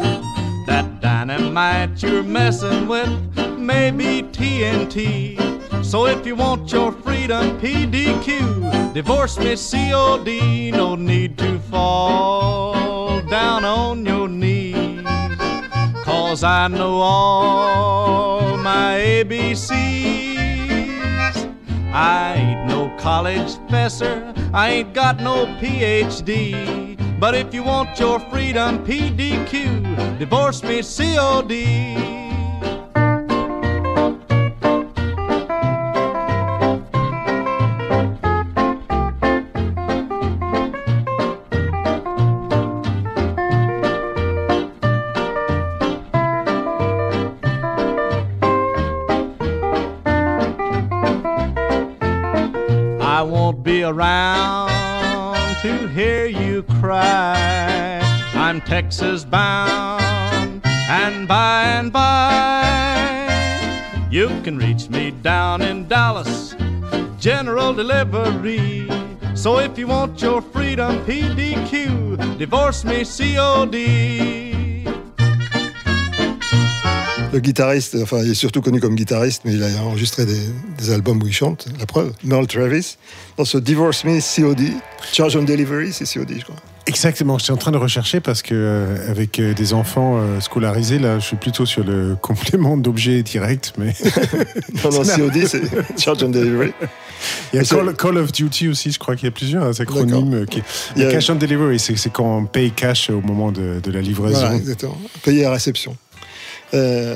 That 0.68 1.02
dynamite 1.02 2.02
you're 2.02 2.24
messing 2.24 2.88
with 2.88 3.10
may 3.60 3.92
be 3.92 4.24
TNT. 4.24 5.84
So 5.84 6.06
if 6.08 6.26
you 6.26 6.38
want 6.38 6.72
your 6.72 6.94
freedom 6.94 7.60
PDQ, 7.60 8.94
divorce 8.94 9.38
me 9.38 9.58
COD. 9.58 10.72
No 10.72 10.96
need 10.96 11.38
to 11.40 11.60
fall 11.60 13.20
down 13.24 13.66
on 13.66 14.06
your 14.06 14.30
knees. 14.30 15.04
Cause 16.06 16.42
I 16.46 16.70
know 16.70 17.02
all 17.02 18.56
my 18.56 18.94
ABCs. 18.98 20.31
I 21.94 22.36
ain't 22.36 22.68
no 22.68 22.90
college 22.98 23.58
professor, 23.68 24.34
I 24.54 24.70
ain't 24.70 24.94
got 24.94 25.20
no 25.20 25.46
PhD. 25.60 26.98
But 27.20 27.36
if 27.36 27.54
you 27.54 27.64
want 27.64 28.00
your 28.00 28.20
freedom 28.20 28.86
PDQ, 28.86 30.18
divorce 30.18 30.64
me 30.64 30.82
COD. 30.82 32.21
Around 53.84 55.56
to 55.62 55.88
hear 55.88 56.26
you 56.26 56.64
cry. 56.80 58.00
I'm 58.34 58.62
Texas 58.62 59.24
bound, 59.24 60.62
and 60.66 61.28
by 61.28 61.64
and 61.64 61.92
by, 61.92 63.28
you 64.10 64.28
can 64.44 64.58
reach 64.58 64.90
me 64.90 65.12
down 65.12 65.62
in 65.62 65.88
Dallas, 65.88 66.56
general 67.20 67.74
delivery. 67.74 68.88
So 69.36 69.60
if 69.60 69.78
you 69.78 69.88
want 69.88 70.22
your 70.22 70.42
freedom 70.42 71.04
PDQ, 71.06 72.38
divorce 72.38 72.84
me 72.84 73.04
COD. 73.06 74.51
Le 77.34 77.40
guitariste, 77.40 77.96
enfin, 78.02 78.18
il 78.26 78.32
est 78.32 78.36
surtout 78.36 78.62
connu 78.62 78.82
comme 78.82 78.94
guitariste, 78.96 79.44
mais 79.46 79.54
il 79.54 79.64
a 79.64 79.68
enregistré 79.84 80.26
des, 80.26 80.38
des 80.78 80.92
albums 80.92 81.22
où 81.24 81.28
il 81.28 81.34
chante, 81.34 81.66
la 81.80 81.86
preuve. 81.86 82.12
Merle 82.26 82.46
Travis, 82.46 82.98
dans 83.38 83.46
ce 83.46 83.58
Divorce 83.58 84.04
Me 84.04 84.20
COD, 84.20 84.60
Charge 85.14 85.38
on 85.38 85.44
Delivery, 85.44 85.94
c'est 85.94 86.04
COD, 86.04 86.34
je 86.38 86.44
crois. 86.44 86.58
Exactement, 86.88 87.38
je 87.38 87.44
suis 87.46 87.54
en 87.54 87.58
train 87.58 87.72
de 87.72 87.78
rechercher 87.78 88.20
parce 88.20 88.42
que 88.42 88.54
euh, 88.54 89.10
avec 89.10 89.40
euh, 89.40 89.54
des 89.54 89.74
enfants 89.74 90.18
euh, 90.18 90.42
scolarisés, 90.42 91.00
là, 91.00 91.20
je 91.20 91.26
suis 91.26 91.38
plutôt 91.38 91.66
sur 91.66 91.86
le 91.86 92.16
complément 92.22 92.76
d'objet 92.76 93.24
direct, 93.24 93.74
mais 93.78 93.94
Non, 94.84 94.92
non, 94.92 95.04
COD, 95.04 95.46
c'est 95.48 95.62
Charge 95.98 96.24
on 96.24 96.30
Delivery. 96.30 96.74
il 97.54 97.58
y 97.58 97.60
a 97.60 97.64
Call, 97.64 97.96
Call 97.96 98.18
of 98.18 98.34
Duty 98.34 98.68
aussi, 98.68 98.92
je 98.92 99.00
crois 99.00 99.16
qu'il 99.16 99.26
y 99.26 99.30
a 99.30 99.32
plusieurs 99.32 99.64
hein, 99.64 99.72
acronymes. 99.80 100.46
Qui... 100.48 100.62
Il 100.98 101.02
y 101.02 101.06
a- 101.06 101.08
Le 101.08 101.12
cash 101.14 101.30
on 101.30 101.36
delivery, 101.36 101.80
c'est 101.80 101.96
c'est 101.96 102.10
quand 102.12 102.40
on 102.40 102.46
paye 102.46 102.72
cash 102.72 103.10
au 103.10 103.22
moment 103.22 103.54
de, 103.54 103.80
de 103.82 103.92
la 103.92 104.02
livraison. 104.02 104.38
Voilà, 104.40 104.56
exactement. 104.56 104.98
Payer 105.24 105.46
à 105.46 105.52
réception. 105.52 105.96
Euh, 106.74 107.16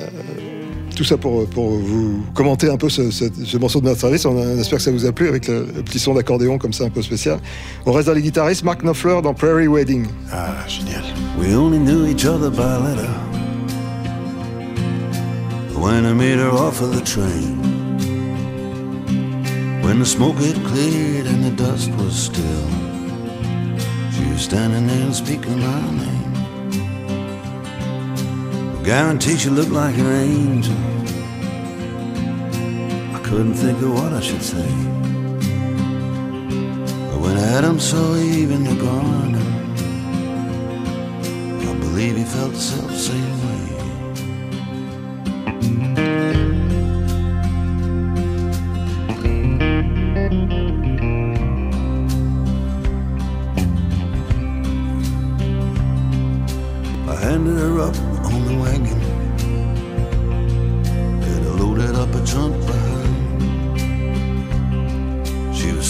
tout 0.96 1.04
ça 1.04 1.18
pour, 1.18 1.46
pour 1.48 1.70
vous 1.72 2.24
commenter 2.34 2.70
un 2.70 2.78
peu 2.78 2.88
ce, 2.90 3.12
ce- 3.12 3.26
ce 3.46 3.58
morceau 3.58 3.80
de 3.82 3.86
notre 3.86 4.00
service. 4.00 4.26
On, 4.26 4.38
espère 4.58 4.78
que 4.78 4.84
ça 4.84 4.92
vous 4.92 5.06
a 5.06 5.12
plu 5.12 5.28
avec 5.28 5.48
le, 5.48 5.68
le 5.76 5.82
petit 5.84 6.00
son 6.00 6.14
d'accordéon 6.14 6.58
comme 6.58 6.72
ça 6.74 6.86
un 6.86 6.90
peu 6.90 7.02
spécial. 7.02 7.40
On 7.86 7.92
reste 7.92 8.08
dans 8.08 8.14
les 8.14 8.22
guitaristes. 8.22 8.64
Mark 8.64 8.82
Knopfler 8.82 9.22
dans 9.22 9.34
Prairie 9.34 9.68
Wedding. 9.68 10.06
Ah, 10.32 10.54
génial. 10.68 11.04
We 11.40 11.54
only 11.56 11.80
knew 11.80 12.06
each 12.10 12.26
other 12.26 12.50
by 12.50 12.78
letter. 12.84 13.10
when 15.78 16.06
I 16.06 16.14
made 16.14 16.40
her 16.40 16.50
off 16.52 16.82
of 16.82 16.96
the 16.96 17.02
train. 17.04 17.62
When 19.84 20.00
the 20.00 20.06
smoke 20.06 20.38
had 20.38 20.56
cleared 20.66 21.28
and 21.28 21.44
the 21.44 21.52
dust 21.52 21.92
was 21.98 22.14
still, 22.16 22.70
she 24.12 24.26
was 24.32 24.42
standing 24.42 24.88
there 24.88 25.04
and 25.06 25.14
speaking 25.14 25.60
my 25.60 25.82
name. 25.92 26.35
Guarantee 28.86 29.36
she 29.36 29.50
looked 29.50 29.72
like 29.72 29.98
an 29.98 30.06
angel. 30.06 30.78
I 33.16 33.20
couldn't 33.24 33.56
think 33.56 33.82
of 33.82 33.92
what 33.92 34.14
I 34.14 34.20
should 34.20 34.44
say. 34.44 34.70
But 37.10 37.20
when 37.20 37.36
Adam 37.36 37.80
saw 37.80 38.16
Eve 38.16 38.52
in 38.52 38.64
the 38.64 38.76
garden, 38.76 39.36
I 41.68 41.74
believe 41.80 42.16
he 42.16 42.24
felt 42.26 42.52
the 42.52 42.60
self 42.60 42.96
same 42.96 43.45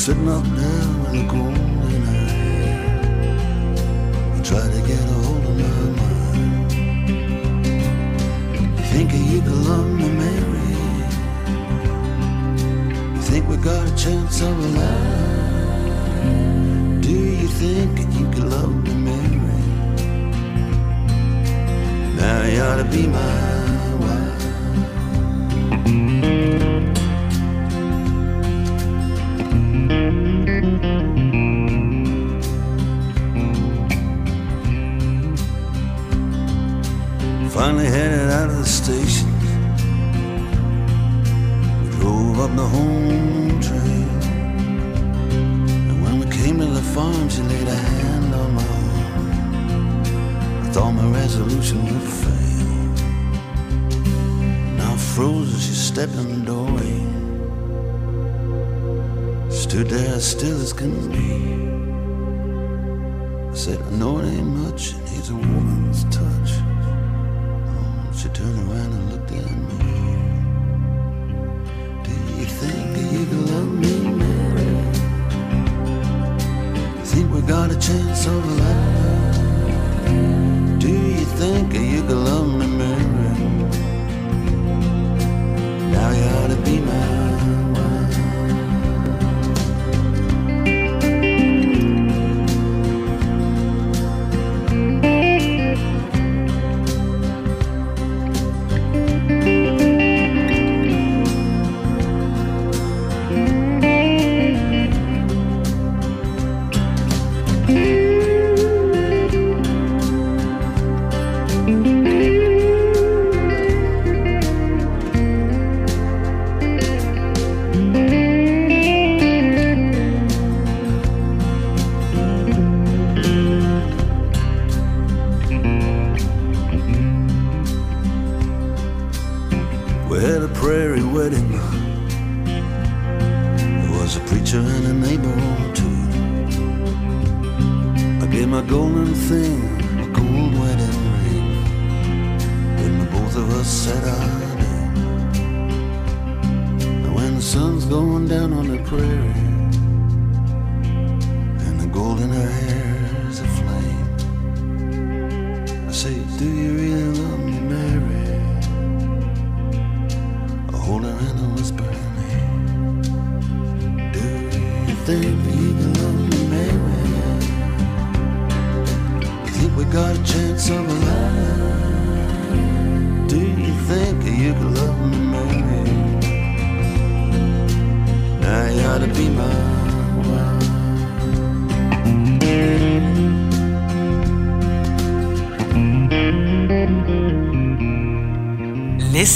sitting 0.06 0.30
up 0.30 0.43
gold 1.32 1.58
in 1.95 2.01
her 2.03 2.26
hair. 2.30 3.01
I 4.36 4.39
tried 4.43 4.72
to 4.72 4.82
get 4.86 5.01
a 5.01 5.18
hold 5.26 5.43
of 5.49 5.56
my 5.58 5.80
mind. 5.99 6.72
You 8.78 8.86
think 8.91 9.10
you 9.14 9.41
could 9.41 9.62
love 9.66 9.89
me, 9.99 10.08
Mary? 10.22 10.70
You 13.16 13.22
think 13.30 13.43
we 13.49 13.56
got 13.58 13.84
a 13.91 13.95
chance 13.95 14.41
of 14.41 14.53
a 14.68 14.70
life? 14.80 15.32
Do 17.01 17.16
you 17.41 17.47
think 17.47 17.97
you 18.14 18.26
could 18.30 18.49
love 18.56 18.76
me, 18.84 18.93
Mary? 19.08 19.64
Now 22.16 22.43
you 22.45 22.62
ought 22.62 22.78
to 22.78 22.86
be 22.95 23.08
my 23.08 23.55
Finally 37.56 37.86
headed 37.86 38.30
out 38.32 38.49
of 38.49 38.58
the 38.58 38.66
station. 38.66 39.32
We 41.82 41.88
drove 41.95 42.39
up 42.41 42.53
the 42.53 42.68
home 42.68 43.62
train. 43.62 44.10
And 45.88 46.03
when 46.03 46.20
we 46.20 46.26
came 46.26 46.60
to 46.60 46.66
the 46.66 46.82
farm, 46.82 47.30
she 47.30 47.41
laid 47.43 47.70
a 47.70 47.74
hand 47.74 48.36
on 48.36 48.56
my 48.56 48.62
arm. 48.62 50.01
I 50.66 50.70
thought 50.74 50.91
my 50.91 51.08
resolution 51.18 51.82
would 51.86 52.01
fail. 52.24 52.68
Now 54.76 54.97
frozen, 54.97 55.58
she 55.58 55.76
stepped 55.76 56.16
in 56.16 56.39
the 56.39 56.45
doorway. 56.51 56.99
Stood 59.49 59.88
there 59.88 60.16
as 60.16 60.26
still 60.30 60.62
as 60.62 60.74
can 60.74 61.10
be. 61.10 61.56
I 63.49 63.53
said, 63.56 63.82
I 63.82 63.91
know 63.91 64.20
it 64.20 64.26
ain't 64.26 64.45
much, 64.45 64.91
it 64.91 65.03
needs 65.10 65.30
a 65.30 65.36
woman's 65.36 66.03
touch. 66.14 66.35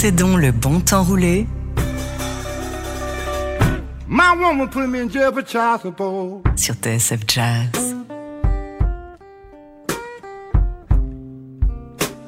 Donc 0.08 0.40
le 0.40 0.50
bon 0.50 0.80
temps 0.80 1.02
rouler 1.02 1.46
My 4.08 4.34
woman 4.34 4.66
put 4.66 4.86
me 4.88 5.00
in 5.00 5.10
jail 5.10 5.30
for 5.30 5.42
child 5.42 5.82
support. 5.82 6.42
sur 6.56 6.74
TSF 6.74 7.20
Jazz. 7.28 7.94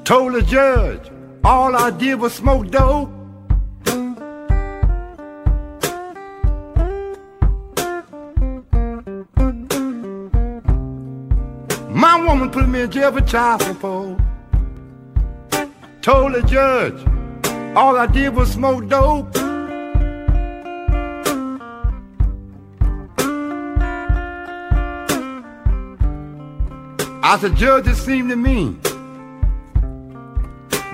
Told 0.05 0.35
the 0.35 0.43
judge 0.43 1.11
all 1.43 1.75
I 1.75 1.91
did 1.91 2.21
was 2.21 2.35
smoke 2.35 2.71
dope. 2.71 3.09
My 11.89 12.23
woman 12.23 12.51
put 12.51 12.69
me 12.69 12.83
in 12.83 12.91
jail 12.91 13.13
for 13.13 13.23
child 13.23 13.63
support. 13.63 14.19
Told 16.03 16.35
the 16.35 16.43
judge 16.43 17.03
all 17.75 17.97
I 17.97 18.07
did 18.07 18.35
was 18.35 18.53
smoke 18.53 18.89
dope. 18.89 19.37
I 27.25 27.39
said, 27.41 27.57
Judge, 27.57 27.87
it 27.87 27.97
seemed 27.97 28.29
to 28.31 28.37
me 28.37 28.77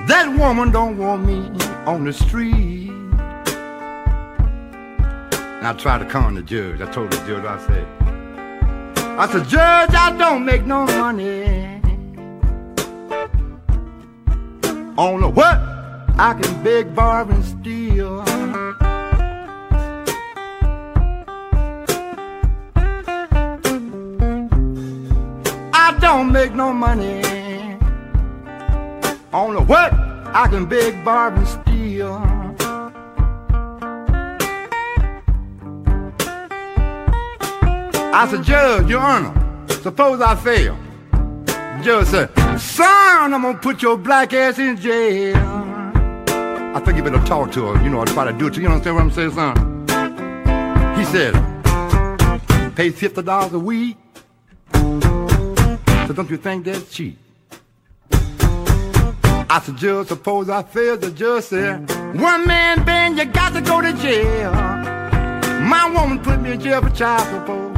that 0.07 0.35
woman 0.39 0.71
don't 0.71 0.97
want 0.97 1.27
me 1.27 1.51
on 1.85 2.05
the 2.05 2.13
street. 2.13 2.89
And 5.59 5.67
I 5.67 5.73
tried 5.75 5.99
to 5.99 6.05
con 6.07 6.35
the 6.35 6.43
judge. 6.43 6.81
I 6.81 6.87
told 6.91 7.11
the 7.11 7.17
judge, 7.27 7.45
I 7.45 7.59
said, 7.67 7.87
I 9.19 9.27
said, 9.31 9.49
Judge, 9.49 9.95
I 9.95 10.17
don't 10.17 10.45
make 10.45 10.65
no 10.65 10.87
money. 10.87 11.81
On 14.97 15.21
the 15.21 15.29
what? 15.29 15.78
I 16.21 16.35
can 16.35 16.65
beg, 16.65 16.97
borrow, 16.97 17.29
and 17.29 17.45
steal. 17.45 18.25
I 25.73 25.97
don't 26.01 26.33
make 26.33 26.55
no 26.55 26.73
money 26.73 27.23
on 29.33 29.55
the 29.55 29.63
what? 29.63 29.93
I 29.95 30.49
can 30.51 30.67
beg, 30.67 31.05
borrow, 31.05 31.37
and 31.37 31.47
steal. 31.47 32.17
I 38.13 38.27
said, 38.29 38.43
Judge, 38.43 38.91
Your 38.91 39.01
Honor, 39.01 39.69
suppose 39.69 40.21
I 40.21 40.35
fail. 40.35 40.77
Judge 41.85 42.09
said, 42.09 42.29
Son, 42.59 43.33
I'm 43.33 43.43
gonna 43.43 43.57
put 43.57 43.83
your 43.83 43.97
black 43.97 44.33
ass 44.33 44.59
in 44.59 44.77
jail. 44.77 45.68
I 46.75 46.81
think 46.81 46.97
you 46.97 47.03
better 47.03 47.25
talk 47.27 47.51
to 47.53 47.67
her, 47.67 47.83
you 47.83 47.91
know, 47.91 48.01
I 48.01 48.05
try 48.05 48.25
to 48.31 48.39
do 48.39 48.47
it 48.49 48.55
to 48.55 48.61
you. 48.61 48.69
Understand 48.69 48.97
what 48.97 49.03
I'm 49.05 49.11
saying, 49.11 49.33
son? 49.33 49.57
He 50.99 51.05
said, 51.05 51.35
pay 52.77 52.91
fifty 52.91 53.23
dollars 53.23 53.53
a 53.53 53.59
week. 53.59 53.97
So 54.73 56.15
don't 56.15 56.31
you 56.31 56.37
think 56.37 56.65
that's 56.65 56.91
cheap? 56.91 57.19
I 59.51 59.61
said, 59.65 59.77
Judge, 59.79 60.09
suppose 60.09 60.51
I 60.51 60.63
fail. 60.63 60.97
The 60.99 61.11
judge 61.11 61.45
said, 61.45 61.91
One 62.21 62.47
man 62.47 62.85
band, 62.85 63.19
you 63.19 63.25
got 63.25 63.55
to 63.55 63.61
go 63.63 63.81
to 63.81 63.93
jail. 63.95 64.53
My 64.53 65.91
woman 65.95 66.19
put 66.23 66.41
me 66.41 66.53
in 66.53 66.61
jail 66.61 66.83
for 66.83 66.91
child 66.91 67.27
support. 67.29 67.75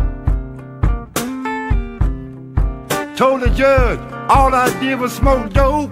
Told 3.16 3.42
the 3.42 3.50
judge, 3.50 4.00
all 4.28 4.54
I 4.54 4.68
did 4.80 4.98
was 4.98 5.12
smoke 5.12 5.52
dope. 5.52 5.90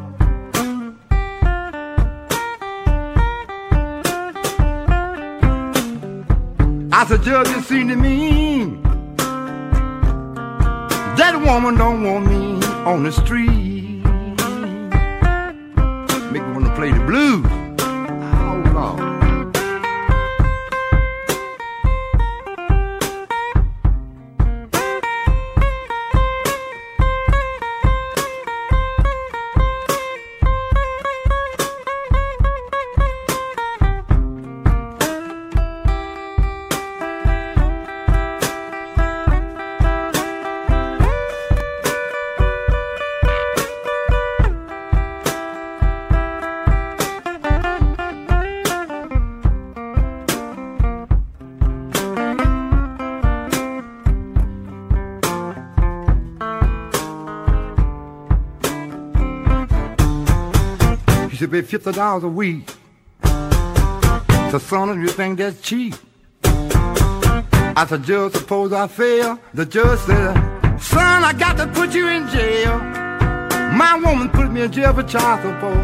I 7.09 7.13
said, 7.13 7.23
Judge, 7.23 7.49
you 7.49 7.63
seem 7.63 7.89
to 7.89 7.97
me 7.97 8.83
that 11.17 11.41
woman 11.43 11.75
don't 11.77 12.05
want 12.05 12.27
me 12.27 12.63
on 12.85 13.03
the 13.03 13.11
street. 13.11 14.05
Make 16.31 16.43
me 16.45 16.53
want 16.53 16.67
to 16.67 16.75
play 16.75 16.93
the 16.93 17.03
blues. 17.07 17.47
Oh, 17.81 18.63
Lord. 18.75 19.28
Pay 61.59 61.65
fifty 61.65 61.91
dollars 61.91 62.23
a 62.23 62.29
week. 62.29 62.71
So 63.25 64.59
son 64.61 64.91
of 64.91 64.99
you 64.99 65.09
think 65.09 65.39
that's 65.39 65.61
cheap. 65.61 65.93
I 66.45 67.85
said, 67.89 68.05
Judge, 68.05 68.35
suppose 68.35 68.73
I 68.73 68.87
fail. 68.87 69.41
The 69.55 69.67
judge 69.67 69.99
said, 69.99 70.35
Son, 70.81 71.25
I 71.25 71.33
got 71.33 71.57
to 71.57 71.67
put 71.67 71.97
you 71.97 72.07
in 72.07 72.29
jail. 72.29 72.79
My 73.75 74.01
woman 74.05 74.29
put 74.29 74.53
me 74.53 74.63
in 74.63 74.71
jail 74.71 74.95
for 74.95 75.03
child 75.03 75.41
support. 75.43 75.75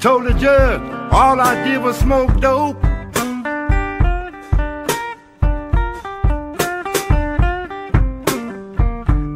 Told 0.00 0.24
the 0.24 0.32
judge, 0.40 0.80
all 1.12 1.38
I 1.42 1.62
did 1.64 1.82
was 1.82 1.98
smoke 1.98 2.40
dope. 2.40 2.82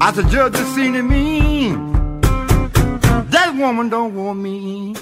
I 0.00 0.12
said, 0.14 0.28
Judge, 0.30 0.52
this 0.54 0.74
seem 0.74 0.94
to 0.94 1.02
me 1.02 1.95
that 1.95 1.95
woman 3.56 3.88
don't 3.88 4.14
want 4.14 4.34
me 4.36 4.94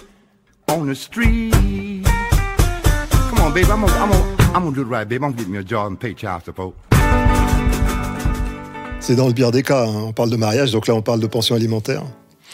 on 0.68 0.86
the 0.86 0.94
street. 0.94 1.52
Come 3.30 3.38
on, 3.40 3.52
baby, 3.52 3.66
I'm 3.70 3.80
gonna, 3.80 3.92
I'm 3.92 4.10
gonna, 4.10 4.36
I'm 4.54 4.62
gonna 4.64 4.74
do 4.74 4.82
it 4.82 4.86
right, 4.88 5.08
baby. 5.08 5.24
I'm 5.24 5.32
gonna 5.32 5.42
get 5.42 5.48
me 5.48 5.58
a 5.58 5.62
job 5.62 5.88
and 5.90 5.96
pay 5.98 6.14
child 6.14 6.42
support. 6.44 6.72
C'est 9.00 9.16
dans 9.16 9.28
le 9.28 9.34
pire 9.34 9.50
des 9.50 9.62
cas. 9.62 9.84
hein. 9.86 10.04
On 10.06 10.12
parle 10.12 10.30
de 10.30 10.36
mariage, 10.36 10.72
donc 10.72 10.86
là 10.86 10.94
on 10.94 11.02
parle 11.02 11.20
de 11.20 11.26
pension 11.26 11.54
alimentaire. 11.54 12.02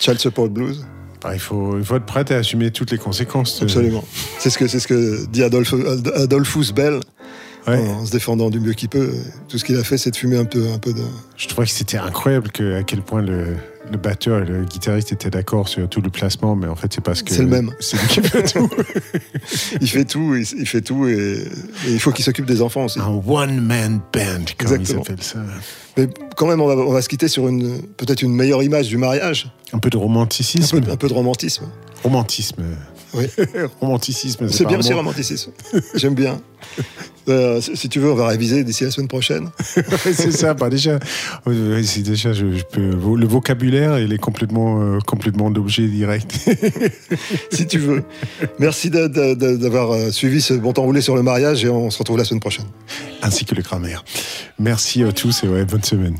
Child 0.00 0.18
Support 0.18 0.48
Blues. 0.48 0.84
Bah, 1.22 1.30
il, 1.34 1.38
faut, 1.40 1.76
il 1.78 1.84
faut 1.84 1.96
être 1.96 2.06
prêt 2.06 2.24
à 2.32 2.36
assumer 2.38 2.70
toutes 2.70 2.90
les 2.90 2.98
conséquences. 2.98 3.60
Absolument. 3.62 4.02
C'est 4.38 4.48
ce 4.50 4.56
que 4.58 4.66
c'est 4.66 4.80
ce 4.80 4.88
que 4.88 5.26
dit 5.26 5.42
Adolphe, 5.44 5.74
Adolphus 6.16 6.72
Bell 6.74 7.00
en, 7.66 7.72
en 7.74 8.06
se 8.06 8.10
défendant 8.10 8.48
du 8.48 8.58
mieux 8.58 8.72
qu'il 8.72 8.88
peut. 8.88 9.12
Tout 9.46 9.58
ce 9.58 9.64
qu'il 9.64 9.76
a 9.76 9.84
fait, 9.84 9.98
c'est 9.98 10.10
de 10.10 10.16
fumer 10.16 10.38
un 10.38 10.46
peu, 10.46 10.72
un 10.72 10.78
peu 10.78 10.94
de. 10.94 11.02
Je 11.36 11.46
trouvais 11.46 11.66
que 11.66 11.72
c'était 11.72 11.98
incroyable 11.98 12.50
que, 12.50 12.78
à 12.78 12.82
quel 12.82 13.02
point 13.02 13.20
le, 13.20 13.54
le 13.90 13.98
batteur 13.98 14.42
et 14.42 14.46
le 14.46 14.64
guitariste 14.64 15.12
étaient 15.12 15.30
d'accord 15.30 15.68
sur 15.68 15.88
tout 15.88 16.00
le 16.00 16.10
placement, 16.10 16.56
mais 16.56 16.68
en 16.68 16.76
fait, 16.76 16.92
c'est 16.92 17.00
parce 17.00 17.22
que. 17.22 17.32
C'est 17.32 17.42
le 17.42 17.48
même. 17.48 17.72
C'est 17.80 17.96
lui 18.00 18.08
qui 18.08 18.22
fait 18.22 18.42
tout. 18.42 18.70
il 19.80 19.88
fait 19.88 20.04
tout, 20.04 20.34
il, 20.34 20.46
il 20.58 20.66
fait 20.66 20.80
tout, 20.80 21.06
et, 21.06 21.44
et 21.86 21.92
il 21.92 22.00
faut 22.00 22.12
qu'il 22.12 22.24
s'occupe 22.24 22.46
des 22.46 22.62
enfants 22.62 22.84
aussi. 22.84 22.98
Un 23.00 23.20
one 23.26 23.60
man 23.60 24.00
band, 24.12 24.44
comme 24.58 24.72
Exactement. 24.72 25.02
ils 25.06 25.12
appellent 25.12 25.22
ça. 25.22 25.38
Mais 25.96 26.08
quand 26.36 26.46
même, 26.46 26.60
on 26.60 26.66
va, 26.66 26.76
on 26.76 26.92
va 26.92 27.02
se 27.02 27.08
quitter 27.08 27.28
sur 27.28 27.48
une 27.48 27.82
peut-être 27.82 28.22
une 28.22 28.34
meilleure 28.34 28.62
image 28.62 28.88
du 28.88 28.96
mariage. 28.96 29.52
Un 29.72 29.78
peu 29.78 29.90
de 29.90 29.96
romanticisme. 29.96 30.76
Un 30.76 30.80
peu, 30.80 30.90
un 30.92 30.96
peu 30.96 31.08
de 31.08 31.14
romantisme. 31.14 31.66
Romantisme. 32.02 32.62
Oui. 33.14 33.26
romanticisme. 33.80 34.48
C'est 34.48 34.66
bien 34.66 34.78
mot. 34.78 34.96
romanticisme. 34.96 35.52
J'aime 35.94 36.14
bien. 36.14 36.40
Euh, 37.28 37.60
si 37.60 37.88
tu 37.88 38.00
veux, 38.00 38.10
on 38.10 38.14
va 38.14 38.28
réviser 38.28 38.64
d'ici 38.64 38.84
la 38.84 38.90
semaine 38.90 39.08
prochaine. 39.08 39.50
C'est 39.64 40.32
ça. 40.32 40.54
Bah 40.54 40.68
déjà, 40.68 40.98
euh, 41.46 41.82
c'est 41.84 42.02
déjà, 42.02 42.32
je, 42.32 42.52
je 42.56 42.64
peux, 42.64 42.90
le 42.90 43.26
vocabulaire, 43.26 43.98
il 43.98 44.12
est 44.12 44.18
complètement, 44.18 44.80
euh, 44.80 44.98
complètement 45.06 45.50
d'objet 45.50 45.86
direct. 45.86 46.32
si 47.52 47.66
tu 47.66 47.78
veux. 47.78 48.02
Merci 48.58 48.90
d'avoir 48.90 50.12
suivi 50.12 50.40
ce 50.40 50.54
bon 50.54 50.72
temps 50.72 50.82
roulé 50.82 51.00
sur 51.00 51.14
le 51.16 51.22
mariage 51.22 51.64
et 51.64 51.68
on 51.68 51.90
se 51.90 51.98
retrouve 51.98 52.18
la 52.18 52.24
semaine 52.24 52.40
prochaine. 52.40 52.66
Ainsi 53.22 53.44
que 53.44 53.54
le 53.54 53.62
grammaire. 53.62 54.04
Merci 54.58 55.02
à 55.04 55.12
tous 55.12 55.44
et 55.44 55.48
ouais, 55.48 55.64
bonne 55.64 55.84
semaine. 55.84 56.16